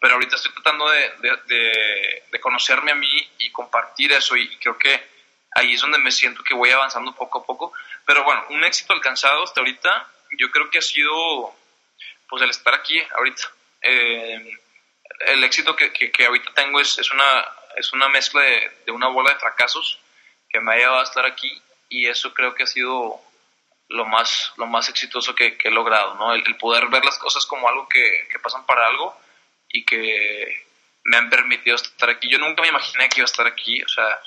[0.01, 5.09] pero ahorita estoy tratando de, de, conocerme a mí y compartir eso y, creo que
[5.53, 7.73] ahí es donde me siento que voy avanzando poco a poco.
[8.05, 11.57] Pero bueno, un éxito alcanzado hasta ahorita, yo creo que ha sido
[12.29, 13.43] pues el estar aquí ahorita.
[13.83, 14.59] Eh,
[15.21, 19.33] el éxito que, que, ahorita tengo es, es, una, es una mezcla de, una bola
[19.33, 19.99] de fracasos
[20.49, 21.51] que me ha llevado a estar aquí
[21.89, 23.21] y eso creo que ha sido
[23.89, 26.35] lo más, lo más exitoso que, he logrado, ¿no?
[26.35, 29.17] El, el, poder ver las cosas como algo que, que pasan para algo
[29.77, 30.67] y que
[31.05, 32.29] me han permitido estar aquí.
[32.29, 34.21] Yo nunca me imaginé que iba a estar aquí, o sea,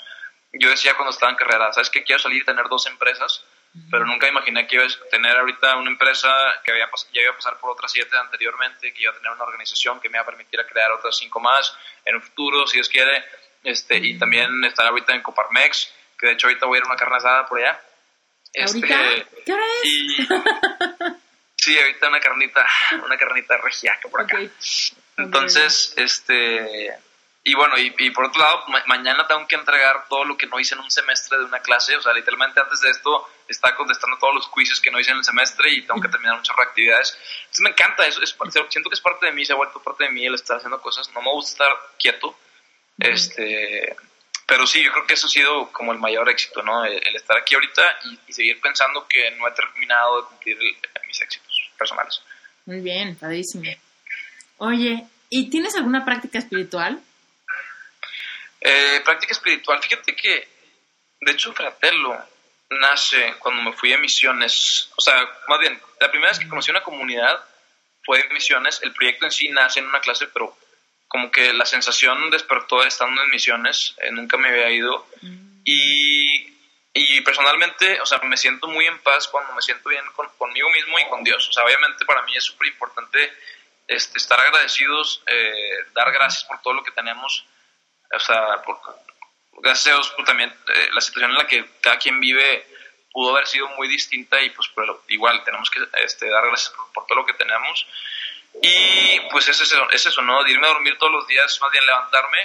[0.52, 3.44] yo decía cuando estaba en carrera, ¿sabes que Quiero salir y tener dos empresas,
[3.90, 6.28] pero nunca me imaginé que iba a tener ahorita una empresa
[6.64, 9.44] que había, ya iba a pasar por otras siete anteriormente, que iba a tener una
[9.44, 12.88] organización que me iba a permitir crear otras cinco más en un futuro, si Dios
[12.88, 13.24] quiere,
[13.62, 16.88] este, y también estar ahorita en Coparmex, que de hecho ahorita voy a ir a
[16.88, 17.80] una carne asada por allá.
[18.52, 20.26] Este, ¿Qué hora es?
[21.56, 22.66] sí, ahorita una carnita,
[23.04, 24.38] una carnita regiaca por acá.
[25.22, 26.92] Entonces, este,
[27.42, 30.74] y bueno, y, por otro lado, mañana tengo que entregar todo lo que no hice
[30.74, 34.34] en un semestre de una clase, o sea, literalmente antes de esto estaba contestando todos
[34.34, 37.16] los quizzes que no hice en el semestre y tengo que terminar muchas reactividades.
[37.40, 38.36] Entonces me encanta eso, es,
[38.68, 40.80] siento que es parte de mí, se ha vuelto parte de mí el estar haciendo
[40.80, 42.36] cosas, no me gusta estar quieto,
[42.98, 43.96] este,
[44.46, 46.84] pero sí, yo creo que eso ha sido como el mayor éxito, ¿no?
[46.84, 47.82] El, estar aquí ahorita
[48.26, 50.58] y, seguir pensando que no he terminado de cumplir
[51.06, 52.20] mis éxitos personales.
[52.66, 53.64] Muy bien, padrísimo.
[54.62, 57.00] Oye, ¿y tienes alguna práctica espiritual?
[58.60, 60.48] Eh, práctica espiritual, fíjate que,
[61.18, 62.14] de hecho, Fratello
[62.68, 66.70] nace cuando me fui a misiones, o sea, más bien, la primera vez que conocí
[66.70, 67.42] una comunidad
[68.04, 70.54] fue en misiones, el proyecto en sí nace en una clase, pero
[71.08, 75.62] como que la sensación despertó estando en misiones, eh, nunca me había ido, mm.
[75.64, 76.54] y,
[76.92, 80.04] y, personalmente, o sea, me siento muy en paz cuando me siento bien
[80.36, 83.32] conmigo mismo y con Dios, o sea, obviamente para mí es súper importante
[83.90, 87.44] este, estar agradecidos, eh, dar gracias por todo lo que tenemos,
[88.14, 88.78] o sea, por,
[89.54, 92.66] gracias a Dios también eh, la situación en la que cada quien vive
[93.12, 97.04] pudo haber sido muy distinta y pues pero igual tenemos que este, dar gracias por,
[97.04, 97.84] todo lo que tenemos
[98.62, 100.44] Y pues es eso, es eso, ¿no?
[100.44, 102.38] De irme a dormir todos los días, más bien levantarme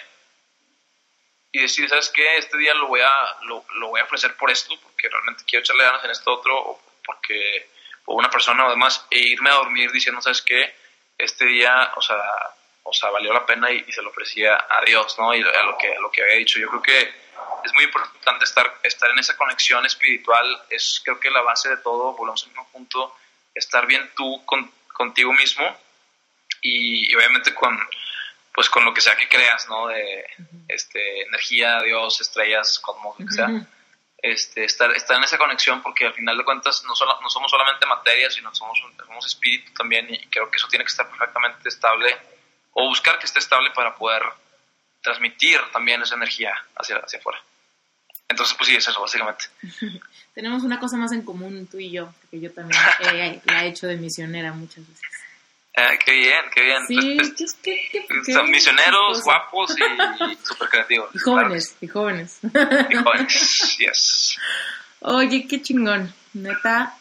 [1.52, 2.38] y decir, ¿sabes qué?
[2.38, 5.62] Este día lo voy a, lo, lo voy a ofrecer por esto, porque realmente quiero
[5.62, 7.70] echarle ganas en esto otro, o porque
[8.06, 10.76] o una persona o demás, e irme a dormir diciendo, ¿sabes qué?
[11.18, 12.22] Este día, o sea,
[12.84, 15.34] o sea, valió la pena y, se lo ofrecía a Dios, ¿no?
[15.34, 16.60] Y a lo que, a lo que había dicho.
[16.60, 17.02] Yo creo que
[17.64, 21.78] es muy importante estar, estar en esa conexión espiritual, es creo que la base de
[21.78, 23.16] todo, volvemos al mismo punto,
[23.54, 25.66] estar bien tú con, contigo mismo
[26.62, 27.78] y, obviamente con
[28.54, 29.88] pues con lo que sea que creas, ¿no?
[29.88, 30.26] De
[30.70, 33.50] este, energía, Dios, estrellas, cosmos, lo que sea.
[34.28, 37.52] Este, estar, estar en esa conexión porque al final de cuentas no, solo, no somos
[37.52, 41.70] solamente materia, sino somos, somos espíritu también y creo que eso tiene que estar perfectamente
[41.70, 42.08] estable
[42.74, 44.24] o buscar que esté estable para poder
[45.04, 47.40] transmitir también esa energía hacia, hacia afuera.
[48.28, 49.46] Entonces, pues sí, es eso, básicamente.
[50.34, 52.82] Tenemos una cosa más en común, tú y yo, porque yo también
[53.46, 55.25] la he hecho de misionera muchas veces.
[55.78, 56.88] Eh, qué bien, qué bien.
[56.88, 57.58] Sí, pues,
[58.08, 61.10] pues, son misioneros, guapos y súper creativos.
[61.14, 62.40] Y jóvenes, y jóvenes.
[62.90, 64.38] Y jóvenes, yes.
[65.02, 66.14] Oye, qué chingón.
[66.34, 66.96] Neta,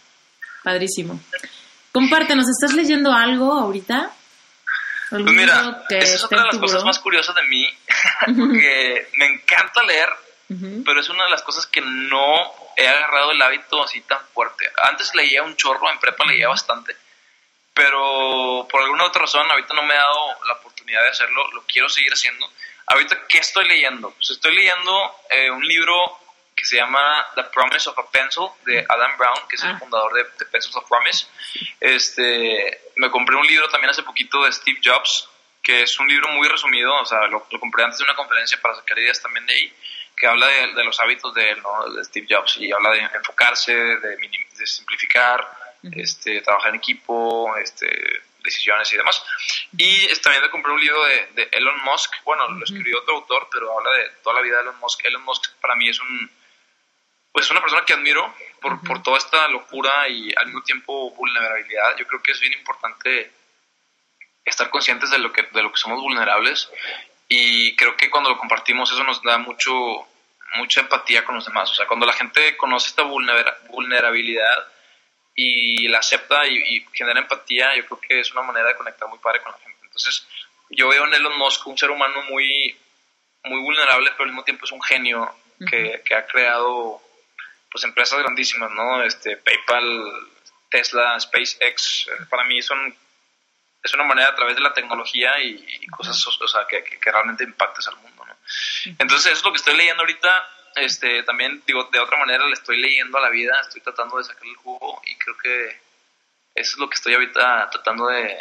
[0.62, 1.20] padrísimo.
[1.92, 4.10] Compártenos, ¿estás leyendo algo ahorita?
[5.10, 7.68] Pues mira, esa es otra de las cosas más curiosas de mí,
[8.26, 10.08] porque me encanta leer,
[10.84, 14.68] pero es una de las cosas que no he agarrado el hábito así tan fuerte.
[14.82, 16.96] Antes leía un chorro, en prepa leía bastante,
[17.74, 21.62] pero por alguna otra razón ahorita no me he dado la oportunidad de hacerlo, lo
[21.62, 22.48] quiero seguir haciendo.
[22.86, 24.10] Ahorita, ¿qué estoy leyendo?
[24.12, 26.20] Pues estoy leyendo eh, un libro
[26.54, 29.78] que se llama The Promise of a Pencil de Adam Brown, que es el ah.
[29.78, 31.26] fundador de, de, Pencils of Promise.
[31.80, 35.28] Este, me compré un libro también hace poquito de Steve Jobs,
[35.62, 38.76] que es un libro muy resumido, o sea, lo, compré antes de una conferencia para
[38.76, 39.72] sacar ideas también de ahí,
[40.16, 44.66] que habla de, los hábitos de, de, Steve Jobs y habla de enfocarse, de, de
[44.66, 47.88] simplificar, este, trabajar en equipo, este,
[48.42, 49.22] decisiones y demás.
[49.76, 53.78] Y también me compré un libro de, Elon Musk, bueno, lo escribió otro autor, pero
[53.78, 55.04] habla de toda la vida de Elon Musk.
[55.04, 56.30] Elon Musk para mí es un
[57.32, 61.96] pues una persona que admiro por, por toda esta locura y al mismo tiempo vulnerabilidad.
[61.96, 63.32] Yo creo que es bien importante
[64.44, 66.70] estar conscientes de lo que, de lo que somos vulnerables
[67.28, 70.06] y creo que cuando lo compartimos eso nos da mucho
[70.54, 71.70] mucha empatía con los demás.
[71.70, 74.68] O sea, cuando la gente conoce esta vulnerabilidad
[75.34, 79.18] y la acepta y, genera empatía, yo creo que es una manera de conectar muy
[79.18, 79.78] padre con la gente.
[79.82, 80.26] Entonces,
[80.70, 82.76] yo veo en Elon Musk un ser humano muy,
[83.44, 85.34] muy vulnerable, pero al mismo tiempo es un genio
[85.68, 87.00] que, que ha creado
[87.70, 89.02] pues empresas grandísimas, ¿no?
[89.02, 90.04] Este, PayPal,
[90.70, 92.96] Tesla, SpaceX, para mí son
[93.84, 97.44] es una manera a través de la tecnología y, cosas o sea, que, que, realmente
[97.44, 98.34] impactes al mundo, ¿no?
[98.98, 100.48] Entonces, eso es lo que estoy leyendo ahorita.
[100.76, 104.24] Este, también, digo, de otra manera le estoy leyendo a la vida, estoy tratando de
[104.24, 105.66] sacar el jugo y creo que
[106.54, 108.36] eso es lo que estoy ahorita tratando de,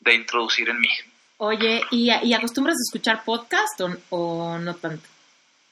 [0.00, 0.90] de introducir en mí.
[1.38, 5.08] Oye, ¿y, ¿y acostumbras a escuchar podcast o, o no tanto?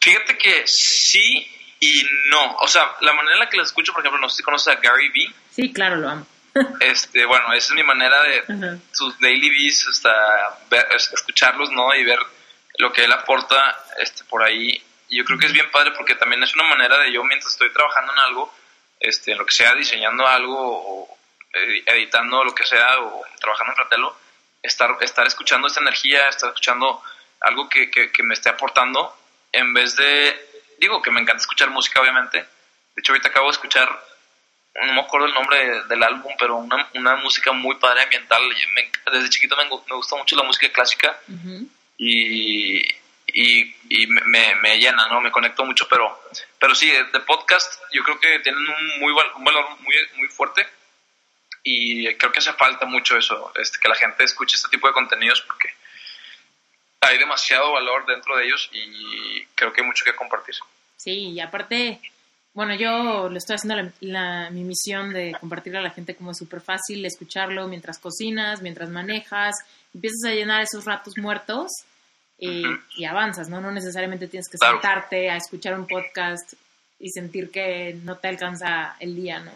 [0.01, 1.47] Fíjate que sí,
[1.79, 4.39] y no, o sea, la manera en la que la escucho, por ejemplo, no sé
[4.39, 5.35] si conoces a Gary Vee.
[5.51, 6.27] Sí, claro, lo amo.
[6.81, 10.13] este, bueno, esa es mi manera de sus daily beats, hasta
[11.13, 11.95] escucharlos, ¿no?
[11.95, 12.19] Y ver
[12.79, 14.83] lo que él aporta este, por ahí.
[15.11, 17.53] Y yo creo que es bien padre porque también es una manera de yo, mientras
[17.53, 18.55] estoy trabajando en algo,
[18.99, 21.19] este, en lo que sea, diseñando algo o
[21.53, 24.17] editando lo que sea o trabajando en Fratello,
[24.63, 27.03] estar, estar escuchando esta energía, estar escuchando
[27.41, 29.17] algo que, que, que me esté aportando
[29.53, 30.51] en vez de
[30.81, 32.39] digo que me encanta escuchar música, obviamente.
[32.39, 33.89] De hecho, ahorita acabo de escuchar,
[34.87, 38.43] no me acuerdo el nombre del álbum, pero una, una música muy padre ambiental.
[39.13, 41.19] desde chiquito me, me, gusta mucho la música clásica
[41.99, 42.83] y,
[43.35, 45.21] y, me, me, llena, ¿no?
[45.21, 46.23] Me conecto mucho, pero,
[46.59, 50.67] pero sí, de, podcast yo creo que tienen un, muy, valor muy, muy fuerte
[51.63, 54.95] y creo que hace falta mucho eso, este, que la gente escuche este tipo de
[54.95, 55.69] contenidos porque
[57.01, 60.55] hay demasiado valor dentro de ellos y creo que hay mucho que compartir.
[60.97, 62.01] Sí, y aparte,
[62.53, 66.61] bueno, yo lo estoy haciendo la, mi misión de compartirle a la gente como súper
[66.61, 69.57] fácil escucharlo mientras cocinas, mientras manejas,
[69.95, 71.71] empiezas a llenar esos ratos muertos
[72.41, 73.61] y, avanzas, ¿no?
[73.61, 76.55] No necesariamente tienes que sentarte a escuchar un podcast
[76.99, 79.53] y sentir que no te alcanza el día, ¿no?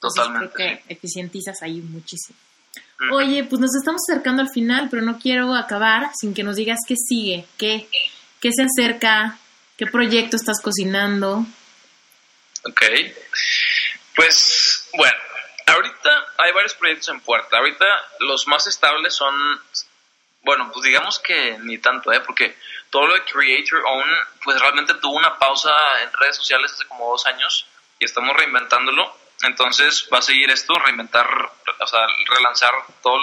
[0.00, 0.54] Totalmente.
[0.54, 2.38] creo que eficientizas ahí muchísimo.
[3.10, 6.78] Oye, pues nos estamos acercando al final, pero no quiero acabar sin que nos digas
[6.86, 7.88] qué sigue, qué,
[8.40, 9.38] qué se acerca,
[9.76, 11.44] qué proyecto estás cocinando.
[12.64, 12.82] Ok.
[14.14, 15.16] Pues, bueno,
[15.66, 17.56] ahorita hay varios proyectos en puerta.
[17.58, 17.84] Ahorita
[18.20, 19.34] los más estables son,
[20.42, 22.20] bueno, pues digamos que ni tanto, ¿eh?
[22.20, 22.56] Porque
[22.90, 24.08] todo lo de Creator Own,
[24.44, 27.66] pues realmente tuvo una pausa en redes sociales hace como dos años
[27.98, 31.26] y estamos reinventándolo entonces va a seguir esto, reinventar
[31.80, 32.72] o sea, relanzar
[33.02, 33.22] todas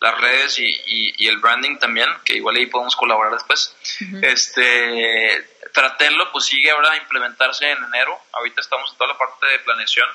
[0.00, 3.76] las redes y, el branding también, que igual ahí podemos colaborar después.
[4.22, 9.46] Este, Fratello pues sigue ahora a implementarse en enero, ahorita estamos en toda la parte
[9.46, 10.08] de planeación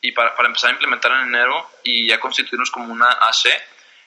[0.00, 3.48] y para, para empezar a implementar en enero y ya constituirnos como una AC.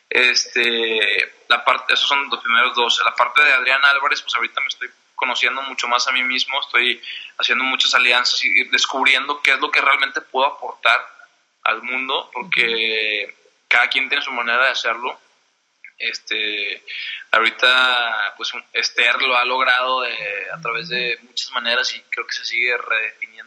[0.09, 3.01] Este, la parte, esos son los primeros dos.
[3.05, 6.59] La parte de Adrián Álvarez, pues ahorita me estoy conociendo mucho más a mí mismo,
[6.61, 7.01] estoy
[7.37, 11.05] haciendo muchas alianzas y descubriendo qué es lo que realmente puedo aportar
[11.63, 13.35] al mundo, porque
[13.67, 15.19] cada quien tiene su manera de hacerlo.
[15.97, 16.81] Este,
[17.31, 22.45] ahorita, pues Esther lo ha logrado a través de muchas maneras y creo que se
[22.45, 23.38] sigue redefiniendo.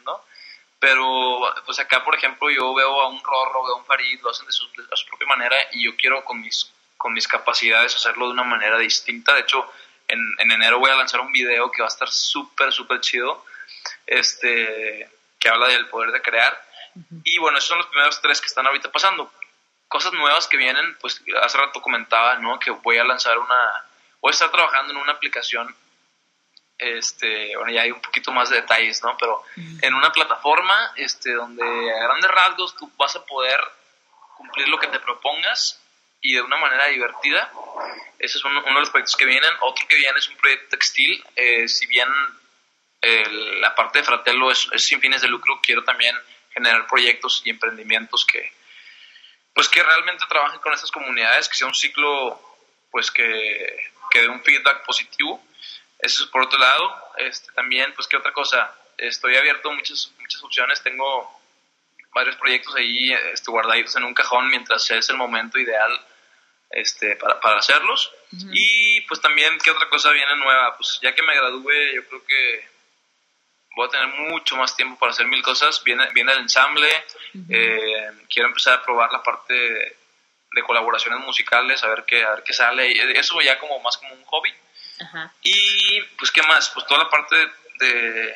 [0.83, 4.30] Pero, pues acá, por ejemplo, yo veo a un Rorro, veo a un Farid, lo
[4.30, 7.95] hacen de su, a su propia manera y yo quiero con mis, con mis capacidades
[7.95, 9.33] hacerlo de una manera distinta.
[9.33, 9.72] De hecho,
[10.09, 13.45] en, enero voy a lanzar un video que va a estar súper, súper chido,
[14.09, 15.09] este,
[15.39, 16.61] que habla del poder de crear.
[17.22, 19.33] Y bueno, esos son los primeros tres que están ahorita pasando.
[19.87, 22.59] Cosas nuevas que vienen, pues hace rato comentaba, ¿no?
[22.59, 23.85] Que voy a lanzar una,
[24.20, 25.72] voy a estar trabajando en una aplicación,
[26.79, 29.16] este, bueno, ya hay un poquito más de detalles, ¿no?
[29.18, 33.61] Pero en una plataforma, este, donde a grandes rasgos tú vas a poder
[34.37, 35.81] cumplir lo que te propongas
[36.20, 37.53] y de una manera divertida.
[38.18, 39.53] Ese es uno, de los proyectos que vienen.
[39.61, 41.23] Otro que viene es un proyecto textil.
[41.37, 42.09] Eh, si bien
[43.61, 46.16] la parte de Fratello es, sin fines de lucro, quiero también
[46.55, 48.53] generar proyectos y emprendimientos que,
[49.55, 52.41] pues que realmente trabajen con estas comunidades, que sea un ciclo
[52.91, 55.43] pues que, que dé un feedback positivo.
[56.03, 57.13] Eso es por otro lado.
[57.17, 58.75] Este, también, pues, ¿qué otra cosa?
[58.99, 60.83] Estoy abierto a muchas, muchas opciones.
[60.83, 61.41] Tengo
[62.13, 65.99] varios proyectos ahí este, guardaditos en un cajón mientras es el momento ideal
[66.71, 68.13] este, para, para hacerlos.
[68.51, 70.77] Y pues también, ¿qué otra cosa viene nueva?
[70.77, 72.69] Pues ya que me gradúe, yo creo que
[73.77, 75.83] voy a tener mucho más tiempo para hacer mil cosas.
[75.85, 76.89] Viene, viene el ensamble,
[77.49, 79.97] eh, quiero empezar a probar la parte de,
[80.67, 82.91] colaboraciones musicales, a ver qué, a ver qué sale.
[83.19, 84.53] Eso ya como más como un hobby.
[85.43, 86.71] Y pues, ¿qué más?
[86.71, 87.37] Pues toda la parte
[87.79, 88.35] de,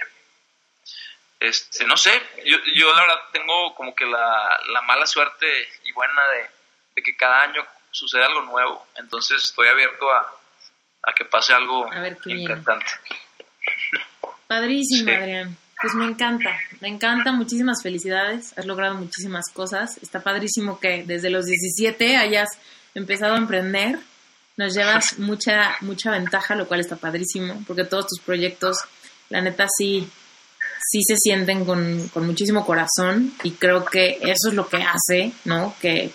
[1.40, 2.10] este, no sé,
[2.44, 5.46] yo, yo la verdad tengo como que la, la mala suerte
[5.84, 6.50] y buena de,
[6.96, 8.86] de que cada año sucede algo nuevo.
[8.96, 10.34] Entonces estoy abierto a,
[11.02, 11.88] a que pase algo
[12.24, 12.86] importante.
[14.46, 15.56] Padrísimo, Adrián.
[15.80, 21.28] Pues me encanta, me encanta, muchísimas felicidades, has logrado muchísimas cosas, está padrísimo que desde
[21.28, 22.48] los 17 hayas
[22.94, 23.98] empezado a emprender,
[24.56, 28.78] nos llevas mucha, mucha ventaja, lo cual está padrísimo, porque todos tus proyectos,
[29.28, 30.08] la neta sí,
[30.90, 35.32] sí se sienten con, con muchísimo corazón y creo que eso es lo que hace,
[35.44, 35.74] ¿no?
[35.80, 36.10] Que,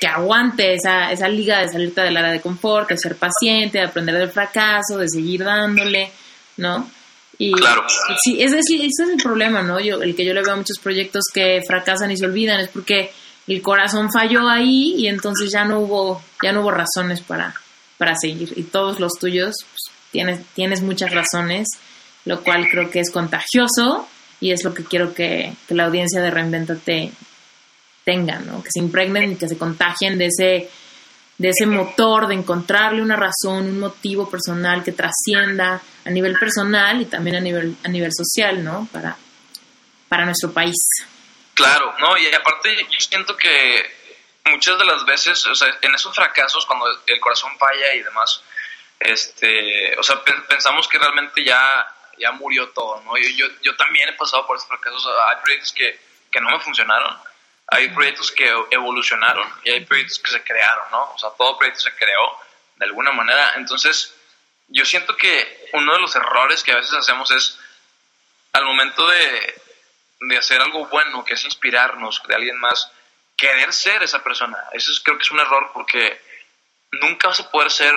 [0.00, 3.86] que aguante esa, esa liga de salirte del área de confort, de ser paciente, de
[3.86, 6.10] aprender del fracaso, de seguir dándole,
[6.56, 6.90] ¿no?
[7.38, 7.84] Y claro.
[8.22, 9.80] sí, ese, es el problema, ¿no?
[9.80, 12.68] Yo, el que yo le veo a muchos proyectos que fracasan y se olvidan es
[12.68, 13.10] porque
[13.46, 17.54] el corazón falló ahí y entonces ya no hubo, ya no hubo razones para,
[17.98, 18.52] para seguir.
[18.56, 21.68] Y todos los tuyos, pues, tienes, tienes muchas razones,
[22.24, 24.08] lo cual creo que es contagioso
[24.40, 27.12] y es lo que quiero que, que la audiencia de Reinventate
[28.04, 28.62] tengan, ¿no?
[28.62, 30.70] Que se impregnen y que se contagien de ese,
[31.38, 37.00] de ese motor, de encontrarle una razón, un motivo personal que trascienda a nivel personal
[37.00, 38.88] y también a nivel, a nivel social, ¿no?
[38.92, 39.16] Para,
[40.08, 40.76] para nuestro país.
[41.54, 42.16] Claro, ¿no?
[42.18, 44.01] Y aparte yo siento que
[44.44, 48.42] muchas de las veces, o sea, en esos fracasos, cuando el corazón falla y demás,
[48.98, 51.86] este, o sea, pensamos que realmente ya,
[52.18, 53.16] ya murió todo, ¿no?
[53.16, 56.60] Yo, yo, yo también he pasado por esos fracasos, hay proyectos que, que no me
[56.60, 57.18] funcionaron,
[57.68, 61.12] hay proyectos que evolucionaron y hay proyectos que se crearon, ¿no?
[61.12, 62.38] O sea, todo proyecto se creó
[62.76, 63.52] de alguna manera.
[63.56, 64.14] Entonces,
[64.68, 67.58] yo siento que uno de los errores que a veces hacemos es,
[68.52, 69.62] al momento de,
[70.20, 72.90] de hacer algo bueno, que es inspirarnos de alguien más,
[73.36, 74.56] querer ser esa persona.
[74.72, 76.20] Eso creo que es un error porque
[77.00, 77.94] nunca vas a poder ser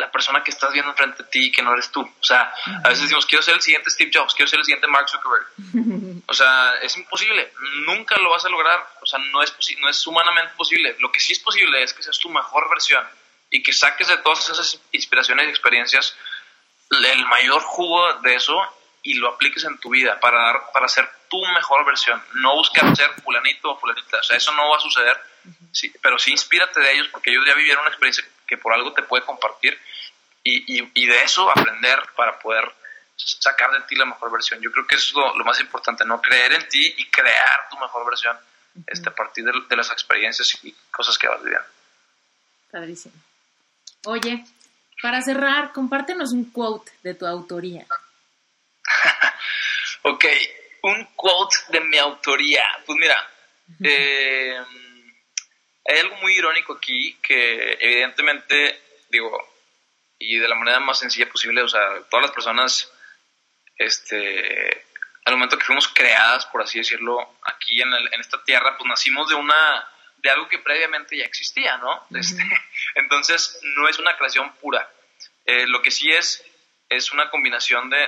[0.00, 2.00] la persona que estás viendo enfrente de ti que no eres tú.
[2.00, 4.88] O sea, a veces decimos, quiero ser el siguiente Steve Jobs, quiero ser el siguiente
[4.88, 5.46] Mark Zuckerberg.
[6.26, 7.52] O sea, es imposible,
[7.86, 8.86] nunca lo vas a lograr.
[9.02, 10.94] O sea, no es, no es humanamente posible.
[11.00, 13.04] Lo que sí es posible es que seas tu mejor versión
[13.50, 16.16] y que saques de todas esas inspiraciones y experiencias
[16.90, 18.60] el mayor jugo de eso
[19.02, 22.22] y lo apliques en tu vida para, dar, para ser tu mejor versión.
[22.34, 24.18] No buscar ser fulanito o fulanita.
[24.18, 25.16] O sea, eso no va a suceder.
[25.72, 28.92] Sí, pero sí inspírate de ellos porque ellos ya vivieron una experiencia que por algo
[28.92, 29.80] te puede compartir
[30.42, 32.64] y, y, de eso aprender para poder
[33.16, 34.60] sacar de ti la mejor versión.
[34.60, 37.78] Yo creo que eso es lo, más importante, no creer en ti y crear tu
[37.78, 38.36] mejor versión
[38.86, 41.66] este, a partir de, las experiencias y cosas que vas viviendo.
[42.70, 43.14] Padrísimo.
[44.06, 44.44] Oye,
[45.02, 47.86] para cerrar, compártenos un quote de tu autoría.
[50.02, 50.24] ok,
[50.82, 52.64] un quote de mi autoría.
[52.86, 53.26] Pues mira,
[53.84, 54.58] Eh,
[55.84, 59.30] hay algo muy irónico aquí que evidentemente, digo,
[60.18, 62.92] y de la manera más sencilla posible, o sea, todas las personas,
[63.76, 64.84] este,
[65.24, 69.28] al momento que fuimos creadas, por así decirlo, aquí en, en esta tierra, pues nacimos
[69.28, 72.06] de una de algo que previamente ya existía, ¿no?
[72.14, 72.42] Este,
[72.96, 74.90] entonces, no es una creación pura.
[75.46, 76.44] Eh, lo que sí es,
[76.88, 78.06] es una combinación de,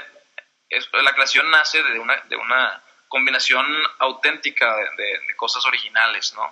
[0.92, 3.66] la creación nace de una, de una combinación
[3.98, 6.44] auténtica de, cosas originales, ¿no?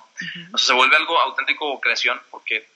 [0.53, 2.69] O sea, se vuelve algo auténtico o creación porque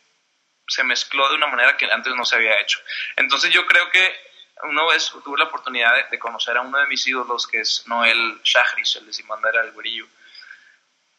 [0.67, 2.79] se mezcló de una manera que antes no se había hecho.
[3.17, 4.17] Entonces yo creo que
[4.63, 8.41] una vez tuve la oportunidad de, conocer a uno de mis ídolos, que es Noel
[8.43, 10.07] Shahris, el de Simandera el Guerillo,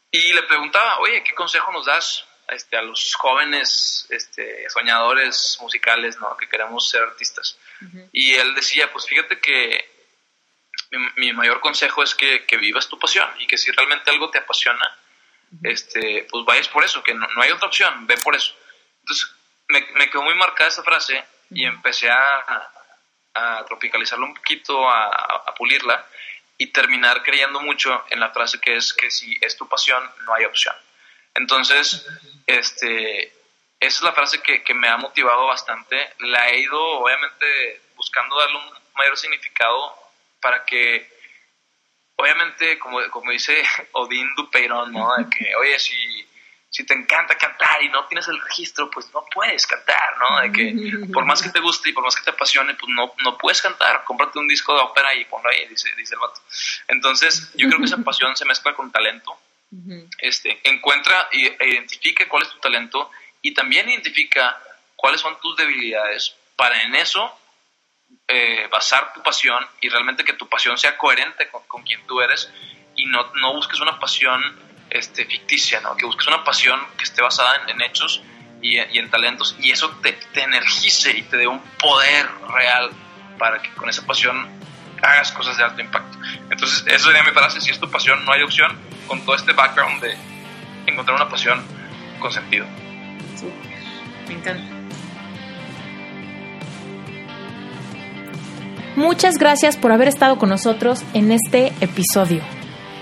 [0.09, 6.17] y le preguntaba, oye, ¿qué consejo nos das este, a los jóvenes este, soñadores musicales
[6.19, 6.36] ¿no?
[6.38, 7.57] que queremos ser artistas?
[8.13, 9.94] Y él decía, pues fíjate que
[11.15, 14.39] mi, mayor consejo es que, que, vivas tu pasión y que si realmente algo te
[14.39, 14.97] apasiona,
[15.63, 18.53] este, pues vayas por eso, que no, hay otra opción, ve por eso.
[19.01, 19.31] Entonces
[19.67, 22.71] me, me quedó muy marcada esa frase y empecé a,
[23.33, 25.07] a, tropicalizarla un poquito, a,
[25.47, 26.05] a, pulirla
[26.57, 30.33] y terminar creyendo mucho en la frase que es que si es tu pasión, no
[30.33, 30.75] hay opción.
[31.33, 32.07] Entonces,
[32.47, 33.27] este,
[33.79, 36.13] esa es la frase que, que me ha motivado bastante.
[36.19, 40.04] La he ido, obviamente, buscando darle un mayor significado
[40.45, 41.09] para que,
[42.17, 45.15] obviamente, como, como dice Odín Dupeirón, ¿no?
[45.17, 45.95] De que, oye, si,
[46.69, 50.41] si te encanta cantar y no tienes el registro, pues no puedes cantar, ¿no?
[50.41, 53.11] De que por más que te guste y por más que te apasione, pues no,
[53.23, 54.03] no puedes cantar.
[54.03, 56.39] Cómprate un disco de ópera y ponlo ahí, dice, dice el vato.
[56.89, 59.35] Entonces, yo creo que esa pasión se mezcla con talento.
[60.19, 63.09] Este, encuentra e identifica cuál es tu talento
[63.41, 64.61] y también identifica
[64.95, 67.35] cuáles son tus debilidades para en eso
[68.27, 72.21] eh, basar tu pasión y realmente que tu pasión sea coherente con, con quien tú
[72.21, 72.51] eres
[72.95, 74.41] y no, no, busques una pasión
[74.89, 75.95] este, ficticia, ¿no?
[75.95, 78.21] que busques una pasión que esté basada en, hechos
[78.61, 82.91] y, en talentos y eso te, te, energice y te dé un poder real
[83.37, 84.49] para que con esa pasión
[85.01, 86.17] hagas cosas de alto impacto.
[86.49, 88.75] Entonces, eso sería mi frase, si es tu pasión, no hay opción
[89.07, 90.17] con todo este background de
[90.87, 91.63] encontrar una pasión
[92.19, 92.65] con sentido.
[93.35, 93.51] Sí,
[94.27, 94.74] me encanta.
[98.95, 102.41] Muchas gracias por haber estado con nosotros en este episodio.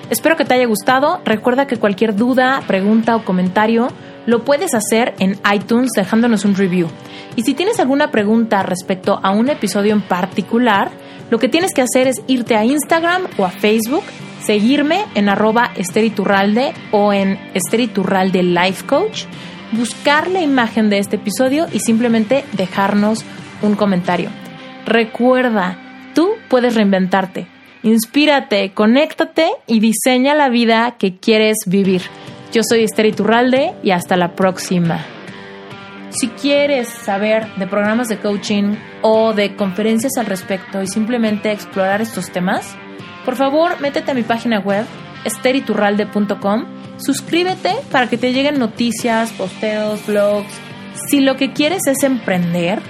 [0.10, 1.22] Espero que te haya gustado.
[1.24, 3.90] Recuerda que cualquier duda, pregunta o comentario
[4.26, 6.88] lo puedes hacer en iTunes dejándonos un review.
[7.36, 10.90] Y si tienes alguna pregunta respecto a un episodio en particular,
[11.30, 14.04] lo que tienes que hacer es irte a Instagram o a Facebook,
[14.44, 19.26] seguirme en arroba esteriturralde o en esteriturralde life coach,
[19.74, 23.24] buscar la imagen de este episodio y simplemente dejarnos
[23.62, 24.30] un comentario.
[24.86, 25.83] Recuerda,
[26.14, 27.48] Tú puedes reinventarte.
[27.84, 32.02] Inspírate, conéctate y diseña la vida que quieres vivir.
[32.54, 35.04] Yo soy Esther Iturralde y hasta la próxima.
[36.12, 42.02] Si quieres saber de programas de coaching o de conferencias al respecto y simplemente explorar
[42.02, 42.76] estos temas,
[43.26, 44.86] por favor métete a mi página web
[45.26, 46.66] esteriturralde.com,
[46.98, 50.54] suscríbete para que te lleguen noticias, posteos, blogs.
[51.10, 52.82] Si lo que quieres es emprender,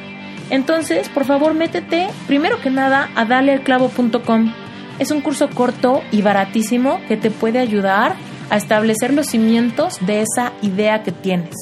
[0.49, 4.53] entonces, por favor, métete primero que nada a dalealclavo.com.
[4.99, 8.15] Es un curso corto y baratísimo que te puede ayudar
[8.49, 11.55] a establecer los cimientos de esa idea que tienes.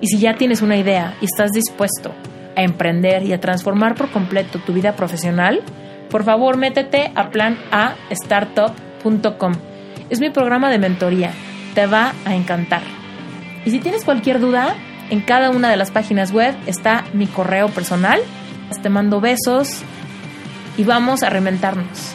[0.00, 2.12] Y si ya tienes una idea y estás dispuesto
[2.56, 5.62] a emprender y a transformar por completo tu vida profesional,
[6.10, 9.52] por favor métete a planastartup.com.
[10.10, 11.30] Es mi programa de mentoría.
[11.74, 12.82] Te va a encantar.
[13.64, 14.74] Y si tienes cualquier duda,
[15.10, 18.20] en cada una de las páginas web está mi correo personal.
[18.82, 19.82] Te mando besos
[20.76, 22.14] y vamos a reventarnos.